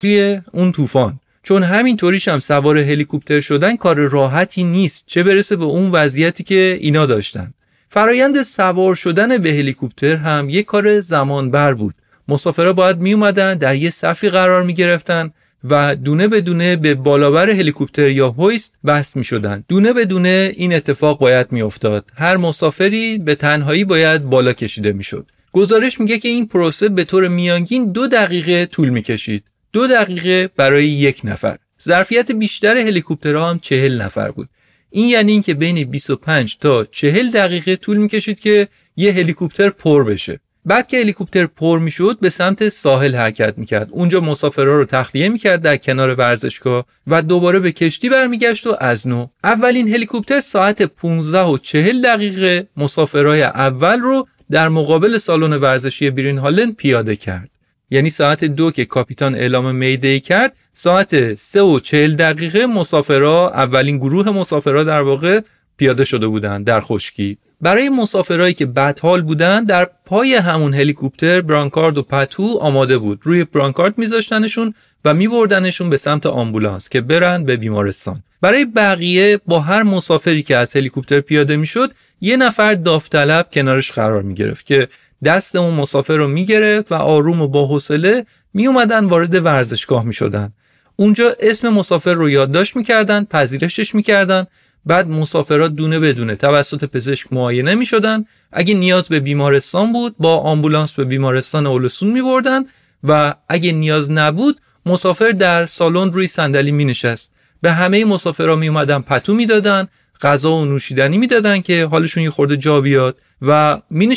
[0.00, 5.64] توی اون طوفان چون همینطوریش هم سوار هلیکوپتر شدن کار راحتی نیست چه برسه به
[5.64, 7.54] اون وضعیتی که اینا داشتن
[7.88, 11.94] فرایند سوار شدن به هلیکوپتر هم یه کار زمان بر بود
[12.28, 15.30] مسافرها باید می اومدن در یه صفی قرار می گرفتن
[15.64, 20.52] و دونه به دونه به بالابر هلیکوپتر یا هویست وصل می شدن دونه به دونه
[20.56, 26.00] این اتفاق باید می افتاد هر مسافری به تنهایی باید بالا کشیده می شد گزارش
[26.00, 30.84] میگه که این پروسه به طور میانگین دو دقیقه طول می کشید دو دقیقه برای
[30.84, 31.56] یک نفر.
[31.82, 34.48] ظرفیت بیشتر هلیکوپترها هم چهل نفر بود.
[34.90, 40.40] این یعنی اینکه بین 25 تا 40 دقیقه طول می‌کشید که یه هلیکوپتر پر بشه.
[40.64, 43.88] بعد که هلیکوپتر پر می‌شد به سمت ساحل حرکت می‌کرد.
[43.90, 49.08] اونجا مسافرها رو تخلیه می‌کرد در کنار ورزشگاه و دوباره به کشتی برمیگشت و از
[49.08, 49.26] نو.
[49.44, 56.38] اولین هلیکوپتر ساعت 15 و 40 دقیقه مسافرهای اول رو در مقابل سالن ورزشی برین
[56.38, 57.50] هالن پیاده کرد.
[57.90, 63.98] یعنی ساعت دو که کاپیتان اعلام میده کرد ساعت سه و چهل دقیقه مسافرها اولین
[63.98, 65.40] گروه مسافرها در واقع
[65.76, 67.38] پیاده شده بودند در خشکی.
[67.60, 73.44] برای مسافرهایی که بدحال بودن در پای همون هلیکوپتر برانکارد و پتو آماده بود روی
[73.44, 79.82] برانکارد میذاشتنشون و میبردنشون به سمت آمبولانس که برن به بیمارستان برای بقیه با هر
[79.82, 81.90] مسافری که از هلیکوپتر پیاده می‌شد
[82.20, 84.88] یه نفر داوطلب کنارش قرار می‌گرفت که
[85.24, 90.12] دست اون مسافر رو می‌گرفت و آروم و با حوصله می اومدن وارد ورزشگاه می
[90.12, 90.52] شدن.
[90.96, 94.46] اونجا اسم مسافر رو یادداشت می‌کردن پذیرشش می‌کردن
[94.88, 100.36] بعد مسافرات دونه بدونه توسط پزشک معاینه می شدن اگه نیاز به بیمارستان بود با
[100.36, 102.64] آمبولانس به بیمارستان اولسون می بردن
[103.04, 107.32] و اگه نیاز نبود مسافر در سالن روی صندلی می نشست
[107.62, 109.88] به همه مسافرها می اومدن پتو می‌دادن
[110.22, 114.16] غذا و نوشیدنی می‌دادن که حالشون یه خورده جا بیاد و می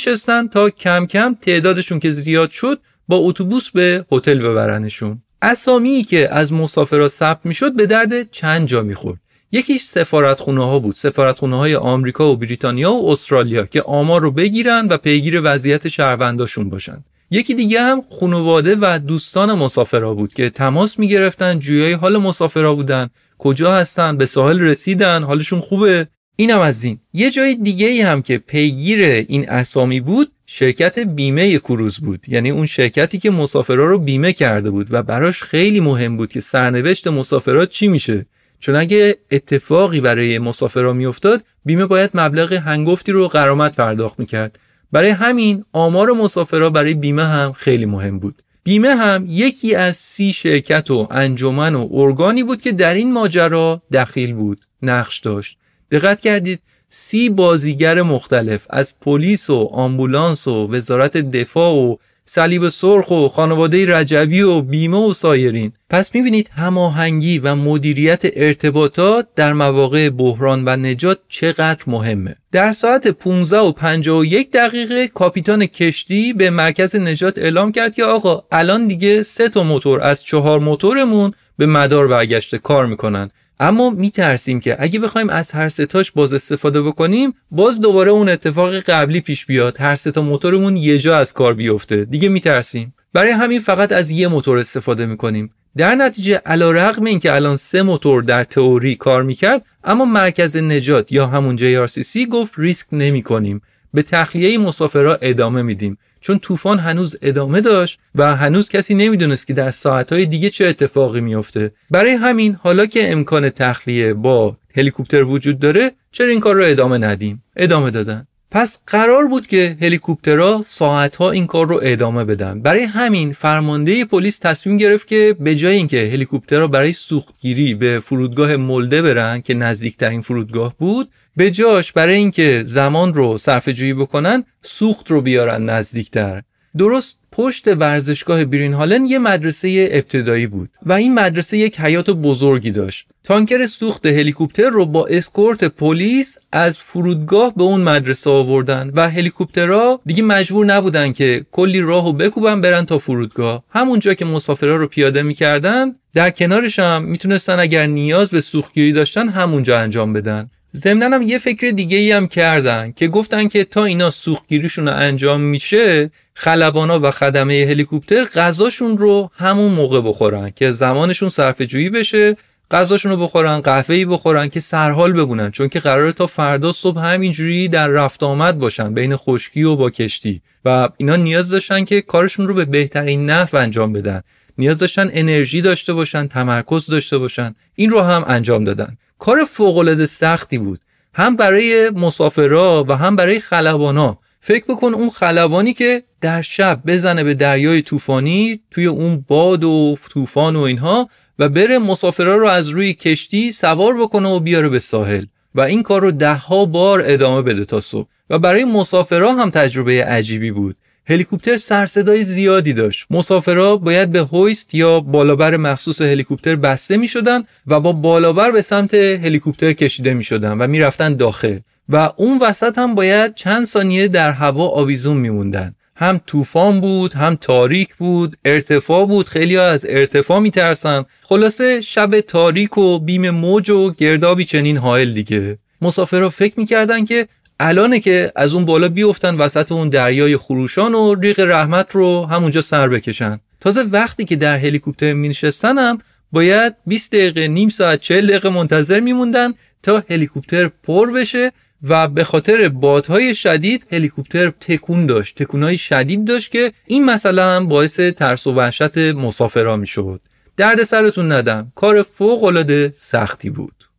[0.51, 5.21] تا کم کم تعدادشون که زیاد شد با اتوبوس به هتل ببرنشون.
[5.41, 9.19] اسامی که از مسافرها ثبت می‌شد به درد چند جا می‌خورد.
[9.51, 10.95] یکیش سفارتخونه ها بود.
[10.95, 16.69] سفارتخونه های آمریکا و بریتانیا و استرالیا که آمار رو بگیرن و پیگیر وضعیت شهرونداشون
[16.69, 17.03] باشن.
[17.31, 23.09] یکی دیگه هم خانواده و دوستان مسافرها بود که تماس می‌گرفتن جویای حال مسافرها بودن.
[23.37, 25.23] کجا هستن؟ به ساحل رسیدن.
[25.23, 26.99] حالشون خوبه؟ اینم از این.
[27.13, 32.25] یه جای دیگه ای هم که پیگیر این اسامی بود شرکت بیمه کروز بود.
[32.27, 36.39] یعنی اون شرکتی که مسافرها رو بیمه کرده بود و براش خیلی مهم بود که
[36.39, 38.25] سرنوشت مسافرات چی میشه.
[38.61, 44.59] چون اگه اتفاقی برای مسافرها میافتاد بیمه باید مبلغ هنگفتی رو غرامت پرداخت می‌کرد.
[44.91, 48.41] برای همین آمار مسافرها برای بیمه هم خیلی مهم بود.
[48.63, 53.81] بیمه هم یکی از سی شرکت و انجمن و ارگانی بود که در این ماجرا
[53.93, 55.57] دخیل بود نقش داشت.
[55.91, 56.59] دقت کردید
[56.89, 61.95] سی بازیگر مختلف از پلیس و آمبولانس و وزارت دفاع و
[62.33, 65.73] صلیب سرخ و خانواده رجبی و بیمه و سایرین.
[65.89, 72.35] پس می‌بینید هماهنگی و مدیریت ارتباطات در مواقع بحران و نجات چقدر مهمه.
[72.51, 78.43] در ساعت 15 و 51 دقیقه کاپیتان کشتی به مرکز نجات اعلام کرد که آقا
[78.51, 83.31] الان دیگه سه تا موتور از چهار موتورمون به مدار برگشته کار می‌کنن.
[83.63, 88.75] اما میترسیم که اگه بخوایم از هر ستاش باز استفاده بکنیم باز دوباره اون اتفاق
[88.79, 89.77] قبلی پیش بیاد.
[89.81, 92.05] هر ستا موتورمون یه جا از کار بیفته.
[92.05, 92.93] دیگه میترسیم.
[93.13, 95.51] برای همین فقط از یه موتور استفاده می‌کنیم.
[95.77, 100.57] در نتیجه علا رقم این که الان سه موتور در تئوری کار می‌کرد اما مرکز
[100.57, 103.61] نجات یا همون JRCC گفت ریسک نمی کنیم
[103.93, 105.97] به تخلیه مسافرها ادامه میدیم.
[106.21, 111.21] چون طوفان هنوز ادامه داشت و هنوز کسی نمی‌دونست که در ساعتهای دیگه چه اتفاقی
[111.21, 111.71] میافته.
[111.89, 116.97] برای همین حالا که امکان تخلیه با هلیکوپتر وجود داره چرا این کار رو ادامه
[116.97, 118.27] ندیم؟ ادامه دادن.
[118.51, 122.61] پس قرار بود که هلیکوپترها ساعتها این کار رو ادامه بدن.
[122.61, 128.55] برای همین فرمانده پلیس تصمیم گرفت که به جای اینکه هلیکوپترها برای سوختگیری به فرودگاه
[128.57, 134.43] ملده برن که نزدیکترین فرودگاه بود به جاش برای اینکه زمان رو صرف جویی بکنن
[134.61, 136.41] سوخت رو بیارن نزدیکتر.
[136.77, 142.71] درست پشت ورزشگاه برین هالن یه مدرسه ابتدایی بود و این مدرسه یک حیات بزرگی
[142.71, 143.07] داشت.
[143.23, 150.01] تانکر سوخت هلیکوپتر رو با اسکورت پلیس از فرودگاه به اون مدرسه آوردن و هلیکوپترها
[150.05, 153.63] دیگه مجبور نبودن که کلی راهو بکوبن برن تا فرودگاه.
[153.69, 159.29] همونجا که مسافرها رو پیاده می‌کردن در کنارش هم می‌تونستن اگر نیاز به سوختگیری داشتن
[159.29, 160.49] همونجا انجام بدن.
[160.75, 164.93] ضمنا هم یه فکر دیگه ای هم کردن که گفتن که تا اینا سوختگیریشون رو
[164.95, 171.89] انجام میشه خلبانا و خدمه هلیکوپتر غذاشون رو همون موقع بخورن که زمانشون صرف جویی
[171.89, 172.37] بشه
[172.71, 175.51] غذاشون رو بخورن قهوه‌ای بخورن که سرحال ببونن.
[175.51, 179.89] چون که قراره تا فردا صبح همینجوری در رفت آمد باشن بین خشکی و با
[179.89, 180.41] کشتی.
[180.65, 184.21] و اینا نیاز داشتن که کارشون رو به بهترین نحو انجام بدن.
[184.61, 187.55] نیاز داشتن انرژی داشته باشن تمرکز داشته باشن.
[187.75, 188.97] این رو هم انجام دادن.
[189.19, 190.79] کار فوق سختی بود.
[191.13, 194.19] هم برای مسافرا و هم برای خلبانا.
[194.39, 199.97] فکر بکن اون خلبانی که در شب بزنه به دریای طوفانی توی اون باد و
[200.09, 201.09] طوفان و اینها
[201.39, 205.25] و بره مسافرا رو از روی کشتی سوار بکنه و بیاره به ساحل.
[205.55, 208.07] و این کار رو دهها بار ادامه بده تا صبح.
[208.29, 210.75] و برای مسافرا هم تجربه عجیبی بود.
[211.11, 213.05] هلیکوپتر سرصدای زیادی داشت.
[213.09, 218.61] مسافرها باید به هویست یا بالابر مخصوص هلیکوپتر بسته می شدن و با بالابر به
[218.61, 221.57] سمت هلیکوپتر کشیده می شدن و می رفتن داخل.
[221.89, 227.13] و اون وسط هم باید چند ثانیه در هوا آویزون می موندن هم طوفان بود
[227.13, 231.05] هم تاریک بود ارتفاع بود خیلی از ارتفاع میترسن.
[231.21, 235.57] خلاصه شب تاریک و بیم موج و گردابی چنین حائل دیگه.
[235.81, 237.27] مسافرها فکر می‌کردن که
[237.63, 242.61] الانه که از اون بالا بیفتن وسط اون دریای خروشان و ریق رحمت رو همونجا
[242.61, 243.39] سر بکشن.
[243.59, 245.33] تازه وقتی که در هلیکوپتر می
[245.63, 245.97] هم
[246.31, 249.53] باید 20 دقیقه نیم ساعت 40 دقیقه منتظر میموندن
[249.83, 251.51] تا هلیکوپتر پر بشه
[251.83, 257.67] و به خاطر بادهای شدید هلیکوپتر تکون داشت تکونهای شدید داشت که این مسئله هم
[257.67, 260.21] باعث ترس و وحشت مسافرها می‌شد.
[260.57, 261.71] درد سرتون ندم.
[261.75, 263.90] کار فوق العاده سختی بود.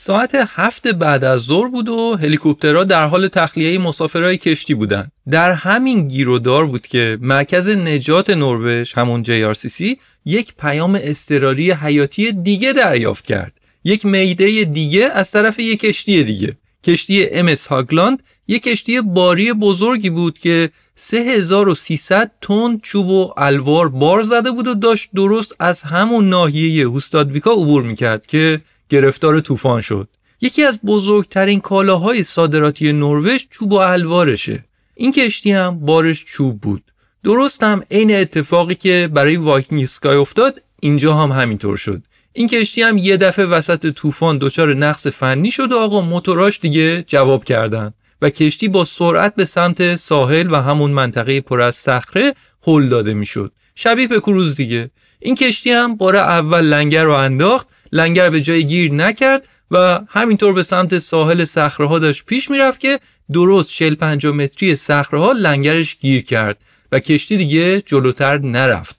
[0.00, 5.52] ساعت هفت بعد از ظهر بود و هلیکوپترها در حال تخلیه مسافرهای کشتی بودن در
[5.52, 13.24] همین گیرودار بود که مرکز نجات نروژ همون JRCC یک پیام اضطراری حیاتی دیگه دریافت
[13.24, 13.52] کرد.
[13.84, 16.56] یک میده دیگه از طرف یک کشتی دیگه.
[16.84, 24.22] کشتی امس هاگلاند یک کشتی باری بزرگی بود که 3300 تن چوب و الوار بار
[24.22, 28.60] زده بود و داشت درست از همون ناحیه هوستادویکا عبور می‌کرد که
[28.90, 30.08] گرفتار طوفان شد.
[30.40, 34.64] یکی از بزرگترین کالاهای صادراتی نروژ چوب و الوارشه.
[34.94, 36.82] این کشتی هم بارش چوب بود.
[37.24, 42.02] درست هم عین اتفاقی که برای وایکینگ سکای افتاد اینجا هم همینطور شد.
[42.32, 47.04] این کشتی هم یه دفعه وسط طوفان دچار نقص فنی شد و آقا موتوراش دیگه
[47.06, 47.92] جواب کردن.
[48.22, 52.34] و کشتی با سرعت به سمت ساحل و همون منطقه پر از صخره
[52.66, 53.52] هل داده می‌شد.
[53.74, 54.90] شبیه به کروز دیگه.
[55.18, 60.52] این کشتی هم بار اول لنگر رو انداخت لنگر به جای گیر نکرد و همینطور
[60.52, 63.00] به سمت ساحل صخره داشت پیش می‌رفت که
[63.32, 66.56] درست 40 50 متری صخره ها لنگرش گیر کرد
[66.92, 68.98] و کشتی دیگه جلوتر نرفت.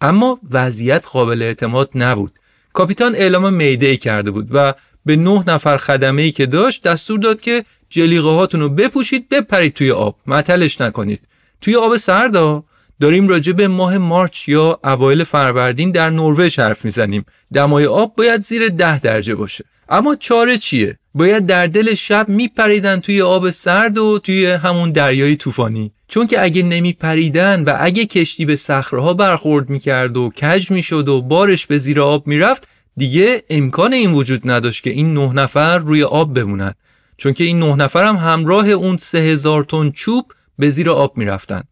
[0.00, 2.32] اما وضعیت قابل اعتماد نبود.
[2.72, 4.74] کاپیتان اعلام میده کرده بود و
[5.06, 9.74] به نه نفر خدمه ای که داشت دستور داد که جلیقه هاتون رو بپوشید بپرید
[9.74, 10.16] توی آب.
[10.26, 11.28] متلش نکنید.
[11.60, 12.64] توی آب سردا؟
[13.00, 17.24] داریم راجع به ماه مارچ یا اوایل فروردین در نروژ حرف می‌زنیم.
[17.54, 19.64] دمای آب باید زیر ده درجه باشه.
[19.88, 25.36] اما چاره چیه؟ باید در دل شب میپریدن توی آب سرد و توی همون دریای
[25.36, 25.92] طوفانی.
[26.08, 31.22] چون که اگه نمیپریدن و اگه کشتی به صخره برخورد می‌کرد و کج می‌شد و
[31.22, 36.02] بارش به زیر آب می‌رفت دیگه امکان این وجود نداشت که این نه نفر روی
[36.02, 36.74] آب بمونن.
[37.16, 41.18] چون که این نه نفر هم همراه اون سه هزار تن چوب به زیر آب
[41.18, 41.62] می‌رفتن.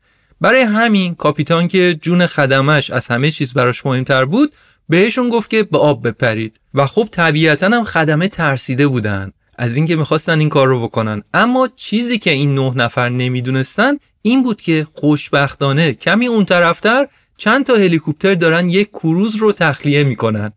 [0.40, 4.52] برای همین کاپیتان که جون خدمش از همه چیز براش مهمتر بود
[4.88, 6.60] بهشون گفت که به آب بپرید.
[6.74, 9.32] و خب طبیعتا هم خدمه ترسیده بودن.
[9.58, 11.22] از اینکه می‌خواستن این کار رو بکنن.
[11.34, 17.66] اما چیزی که این نه نفر نمی‌دونستن این بود که خوشبختانه کمی اون طرفتر چند
[17.66, 20.52] تا هلیکوپتر دارن یک کروز رو تخلیه می‌کنن.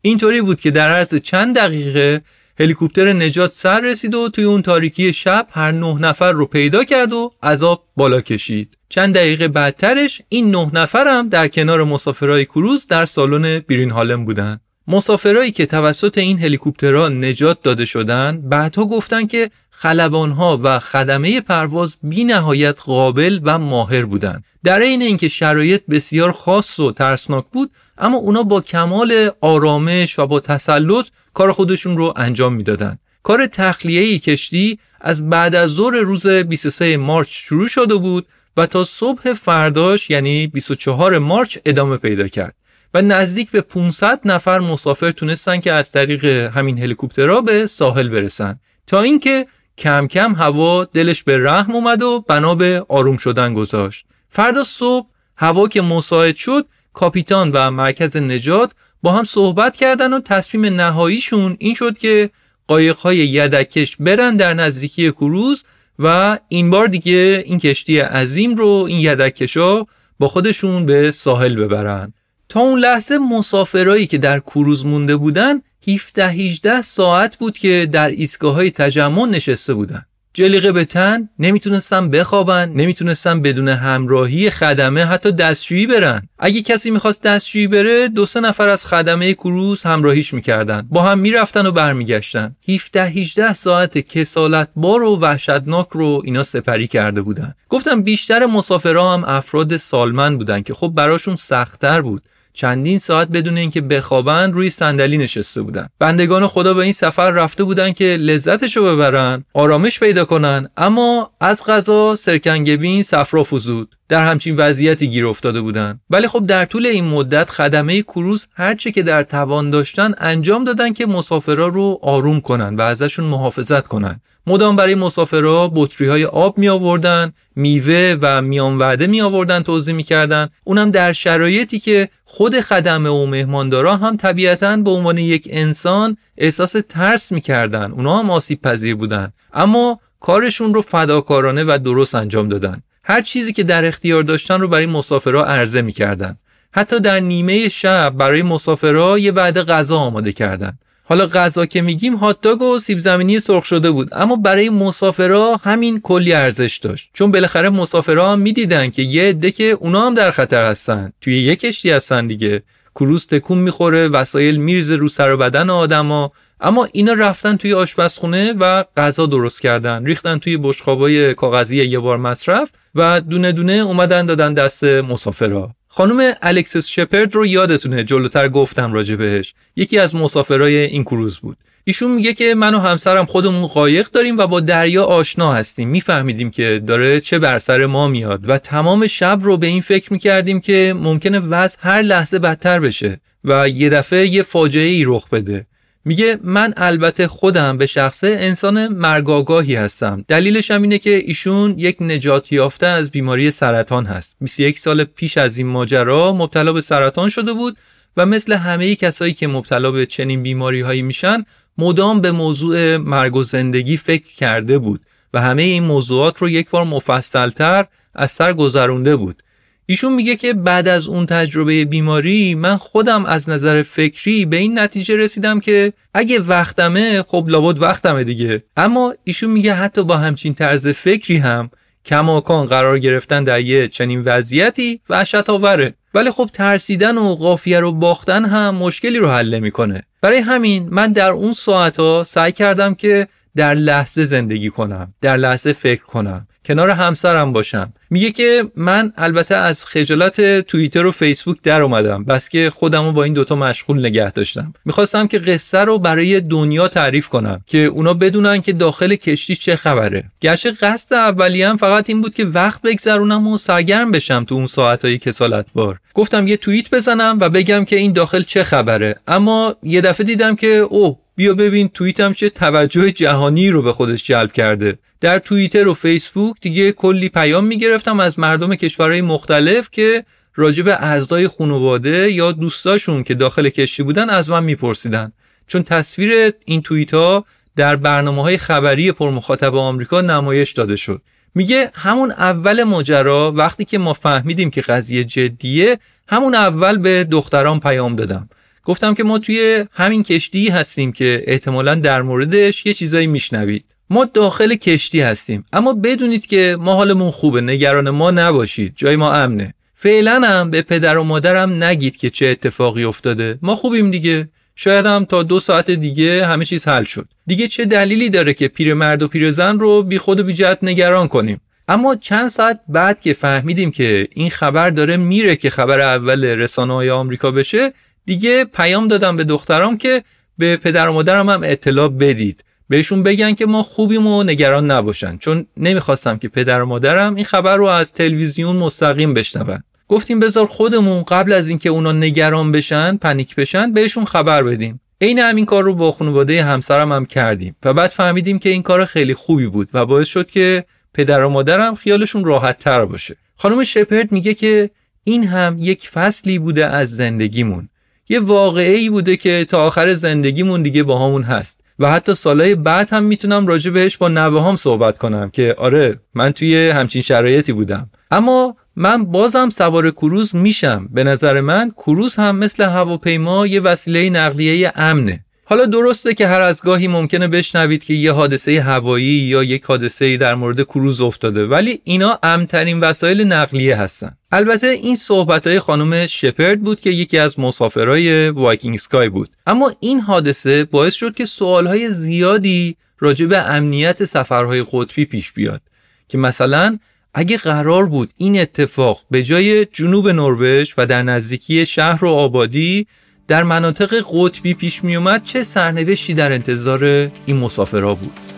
[0.00, 2.20] اینطوری بود که در عرض چند دقیقه
[2.60, 7.12] هلیکوپتر نجات سر رسید و توی اون تاریکی شب هر نه نفر رو پیدا کرد
[7.12, 8.78] و عذاب بالا کشید.
[8.88, 14.24] چند دقیقه بعدترش این نه نفر هم در کنار مسافرهای کروز در سالن بیرین هالم
[14.24, 14.60] بودن.
[14.88, 21.96] مسافرایی که توسط این هلیکوپترها نجات داده شدن بعدها گفتن که خلبانها و خدمه پرواز
[22.02, 24.44] بی نهایت قابل و ماهر بودند.
[24.64, 30.26] در این اینکه شرایط بسیار خاص و ترسناک بود اما اونا با کمال آرامش و
[30.26, 32.98] با تسلط کار خودشون رو انجام می‌دادند.
[33.22, 38.26] کار تخلیه کشتی از بعد از ظهر روز 23 مارچ شروع شده بود
[38.56, 42.54] و تا صبح فرداش یعنی 24 مارچ ادامه پیدا کرد
[42.94, 48.60] و نزدیک به 500 نفر مسافر تونستن که از طریق همین هلیکوپترها به ساحل برسن.
[48.86, 49.46] تا اینکه
[49.78, 54.06] کم کم هوا دلش به رحم اومد و بنا به آروم شدن گذاشت.
[54.28, 58.72] فردا صبح هوا که مساعد شد کاپیتان و مرکز نجات
[59.02, 62.30] با هم صحبت کردن و تصمیم نهاییشون این شد که
[62.66, 65.64] قایقهای یدکش برن در نزدیکی کروز
[65.98, 69.84] و این بار دیگه این کشتی عظیم رو این یدکشا
[70.18, 72.12] با خودشون به ساحل ببرن.
[72.60, 78.54] اون لحظه مسافرایی که در کروز مونده بودن 17 18 ساعت بود که در ایستگاه
[78.54, 80.02] های تجمع نشسته بودن.
[80.36, 86.28] جلیقه به تن نمی‌تونستن بخوابن نمی‌تونستن بدون همراهی خدمه حتی دستشویی برن.
[86.38, 90.88] اگه کسی می‌خواست دستشویی بره دو سه نفر از خدمه کروز همراهیش می‌کردن.
[90.90, 92.56] با هم می‌رفتن و برمیگشتن.
[92.68, 97.54] 17 18 ساعت کسالت بار و وحشتناک رو اینا سپری کرده بودن.
[97.68, 102.22] گفتم بیشتر مسافرها هم افراد سالمن بودن که خب براشون سختتر بود.
[102.54, 105.88] چندین ساعت بدون اینکه بخوابن روی صندلی نشسته بودن.
[105.98, 111.64] بندگان خدا به این سفر رفته بودن که لذتشو ببرن آرامش پیدا کنن اما از
[111.64, 113.94] غذا سرکنگبین صفرا فزود.
[114.08, 118.90] در همچین وضعیتی گیر افتاده بودن ولی خب در طول این مدت خدمه کروز هرچه
[118.90, 124.20] که در توان داشتن انجام دادن که مسافرا رو آروم کنن و ازشون محافظت کنن.
[124.46, 129.94] مدام برای مسافرها بطری های آب می آوردن میوه و میان وعده می آوردن توضیح
[129.94, 135.48] می کردن اونم در شرایطی که خود خدمه و مهماندارا هم طبیعتا به عنوان یک
[135.50, 139.32] انسان احساس ترس می کردن اونا هم آسیب پذیر بودن.
[139.52, 142.82] اما کارشون رو فداکارانه و درست انجام دادن.
[143.04, 146.38] هر چیزی که در اختیار داشتن رو برای مسافرها عرضه می‌کردن.
[146.72, 150.78] حتی در نیمه شب برای مسافرها یه وعده غذا آماده کردن.
[151.04, 156.00] حالا غذا که میگیم هاتداگ و سیب زمینی سرخ شده بود اما برای مسافرها همین
[156.00, 157.10] کلی ارزش داشت.
[157.12, 161.12] چون بالاخره مسافرها می‌دیدن که یه عده که اونا هم در خطر هستن.
[161.20, 162.62] توی یه کشتی هستن دیگه.
[162.94, 166.32] کروز تکون می‌خوره وسایل میرزه رو سر و بدن آدما.
[166.60, 170.04] اما اینا رفتن توی آشپزخونه و غذا درست کردن.
[170.04, 175.74] ریختن توی بشقابای کاغذی یه بار مصرف و دونه دونه اومدن دادن دست مسافرها.
[175.88, 179.54] خانم الکسس شپرد رو یادتونه جلوتر گفتم راجع بهش.
[179.76, 181.56] یکی از مسافرای این کروز بود.
[181.84, 185.88] ایشون میگه که من و همسرم خودمون قایق داریم و با دریا آشنا هستیم.
[185.88, 190.12] میفهمیدیم که داره چه بر سر ما میاد و تمام شب رو به این فکر
[190.12, 195.28] می‌کردیم که ممکنه وضع هر لحظه بدتر بشه و یه دفعه یه فاجعه ای رخ
[195.28, 195.66] بده.
[196.04, 200.24] میگه من البته خودم به شخصه انسان مرگاگاهی هستم.
[200.28, 204.36] دلیلش هم اینه که ایشون یک نجات یافته از بیماری سرطان هست.
[204.40, 207.76] 21 سال پیش از این ماجرا مبتلا به سرطان شده بود
[208.16, 211.44] و مثل همه کسایی که مبتلا به چنین بیماری هایی میشن
[211.78, 216.70] مدام به موضوع مرگ و زندگی فکر کرده بود و همه این موضوعات رو یک
[216.70, 219.42] بار مفصلتر از سر گذرونده بود.
[219.86, 224.78] ایشون میگه که بعد از اون تجربه بیماری من خودم از نظر فکری به این
[224.78, 228.62] نتیجه رسیدم که اگه وقتمه خب لابد وقتمه دیگه.
[228.76, 231.70] اما ایشون میگه حتی با همچین طرز فکری هم
[232.04, 237.92] کماکان قرار گرفتن در یه چنین وضعیتی وحشت آوره ولی خب ترسیدن و قافیه رو
[237.92, 242.94] باختن هم مشکلی رو حل می‌کنه برای همین من در اون ساعت ها سعی کردم
[242.94, 247.92] که در لحظه زندگی کنم در لحظه فکر کنم کنار همسرم باشم.
[248.10, 253.24] میگه که من البته از خجالت توییتر و فیسبوک در اومدم بس که خودمو با
[253.24, 254.72] این دوتا مشغول نگه داشتم.
[254.84, 259.76] می‌خواستم که قصه رو برای دنیا تعریف کنم که اونا بدونن که داخل کشتی چه
[259.76, 260.24] خبره.
[260.40, 265.18] گرچه قصد هم فقط این بود که وقت بگذرونم و سرگرم بشم تو اون ساعتهای
[265.18, 269.14] کسالت بار گفتم یه توییت بزنم و بگم که این داخل چه خبره.
[269.26, 274.24] اما یه دفعه دیدم که اوه بیا ببین توییتم چه توجه جهانی رو به خودش
[274.24, 274.98] جلب کرده.
[275.20, 280.24] در توییتر و فیسبوک دیگه کلی پیام می‌گرفتم از مردم کشورهای مختلف که
[280.54, 285.32] راجب اعضای خانواده یا دوستاشون که داخل کشتی بودن از من میپرسیدن.
[285.66, 287.44] چون تصویر این توییت ها
[287.76, 291.22] در برنامه های خبری پرمخاطب آمریکا نمایش داده شد.
[291.54, 297.80] میگه همون اول ماجرا وقتی که ما فهمیدیم که قضیه جدیه همون اول به دختران
[297.80, 298.48] پیام دادم.
[298.84, 303.84] گفتم که ما توی همین کشتی هستیم که احتمالا در موردش یه چیزایی میشنوید.
[304.10, 309.32] ما داخل کشتی هستیم اما بدونید که ما حالمون خوبه نگران ما نباشید جای ما
[309.32, 309.74] امنه.
[309.94, 313.58] فعلا هم به پدر و مادرم نگید که چه اتفاقی افتاده.
[313.62, 314.48] ما خوبیم دیگه.
[314.76, 317.28] شاید هم تا دو ساعت دیگه همه چیز حل شد.
[317.46, 321.28] دیگه چه دلیلی داره که پیرمرد و پیرزن رو بی خود و بی جهت نگران
[321.28, 326.44] کنیم؟ اما چند ساعت بعد که فهمیدیم که این خبر داره میره که خبر اول
[326.44, 327.92] رسانه های آمریکا بشه
[328.26, 330.24] دیگه پیام دادم به دخترام که
[330.58, 332.64] به پدر و مادرم هم اطلاع بدید.
[332.88, 335.36] بهشون بگن که ما خوبیم و نگران نباشن.
[335.36, 339.82] چون نمی‌خواستم که پدر و مادرم این خبر رو از تلویزیون مستقیم بشنون.
[340.08, 345.00] گفتیم بذار خودمون قبل از اینکه اونا نگران بشن پنیک بشن بهشون خبر بدیم.
[345.20, 349.04] عین همین کار رو با خانواده همسرم هم کردیم و بعد فهمیدیم که این کار
[349.04, 353.36] خیلی خوبی بود و باعث شد که پدر و مادرم خیالشون راحت تر باشه.
[353.56, 354.90] خانم شپرد میگه که
[355.24, 357.88] این هم یک فصلی بوده از زندگیمون.
[358.28, 361.80] یه واقعی بوده که تا آخر زندگیمون دیگه با همون هست.
[361.98, 366.20] و حتی سالهای بعد هم می‌تونم راجع بهش با نوه هم صحبت کنم که آره
[366.34, 368.06] من توی همچین شرایطی بودم.
[368.30, 371.08] اما من بازم سوار کروز میشم.
[371.12, 375.43] به نظر من کروز هم مثل هواپیما یه وسیله نقلیه امنه.
[375.66, 380.36] حالا درسته که هر از گاهی ممکنه بشنوید که یه حادثه هوایی یا یک حادثه
[380.36, 384.36] در مورد کروز افتاده ولی اینا امنترین وسایل نقلیه هستن.
[384.52, 389.50] البته این صحبت های خانم شپرد بود که یکی از مسافرای Viking Sky بود.
[389.66, 395.82] اما این حادثه باعث شد که سوالهای زیادی راجع به امنیت سفرهای قطبی پیش بیاد
[396.28, 396.98] که مثلا
[397.34, 403.06] اگه قرار بود این اتفاق به جای جنوب نروژ و در نزدیکی شهر و آبادی
[403.48, 407.04] در مناطق قطبی پیش می اومد چه سرنوشتی در انتظار
[407.46, 408.53] این مسافرها بود.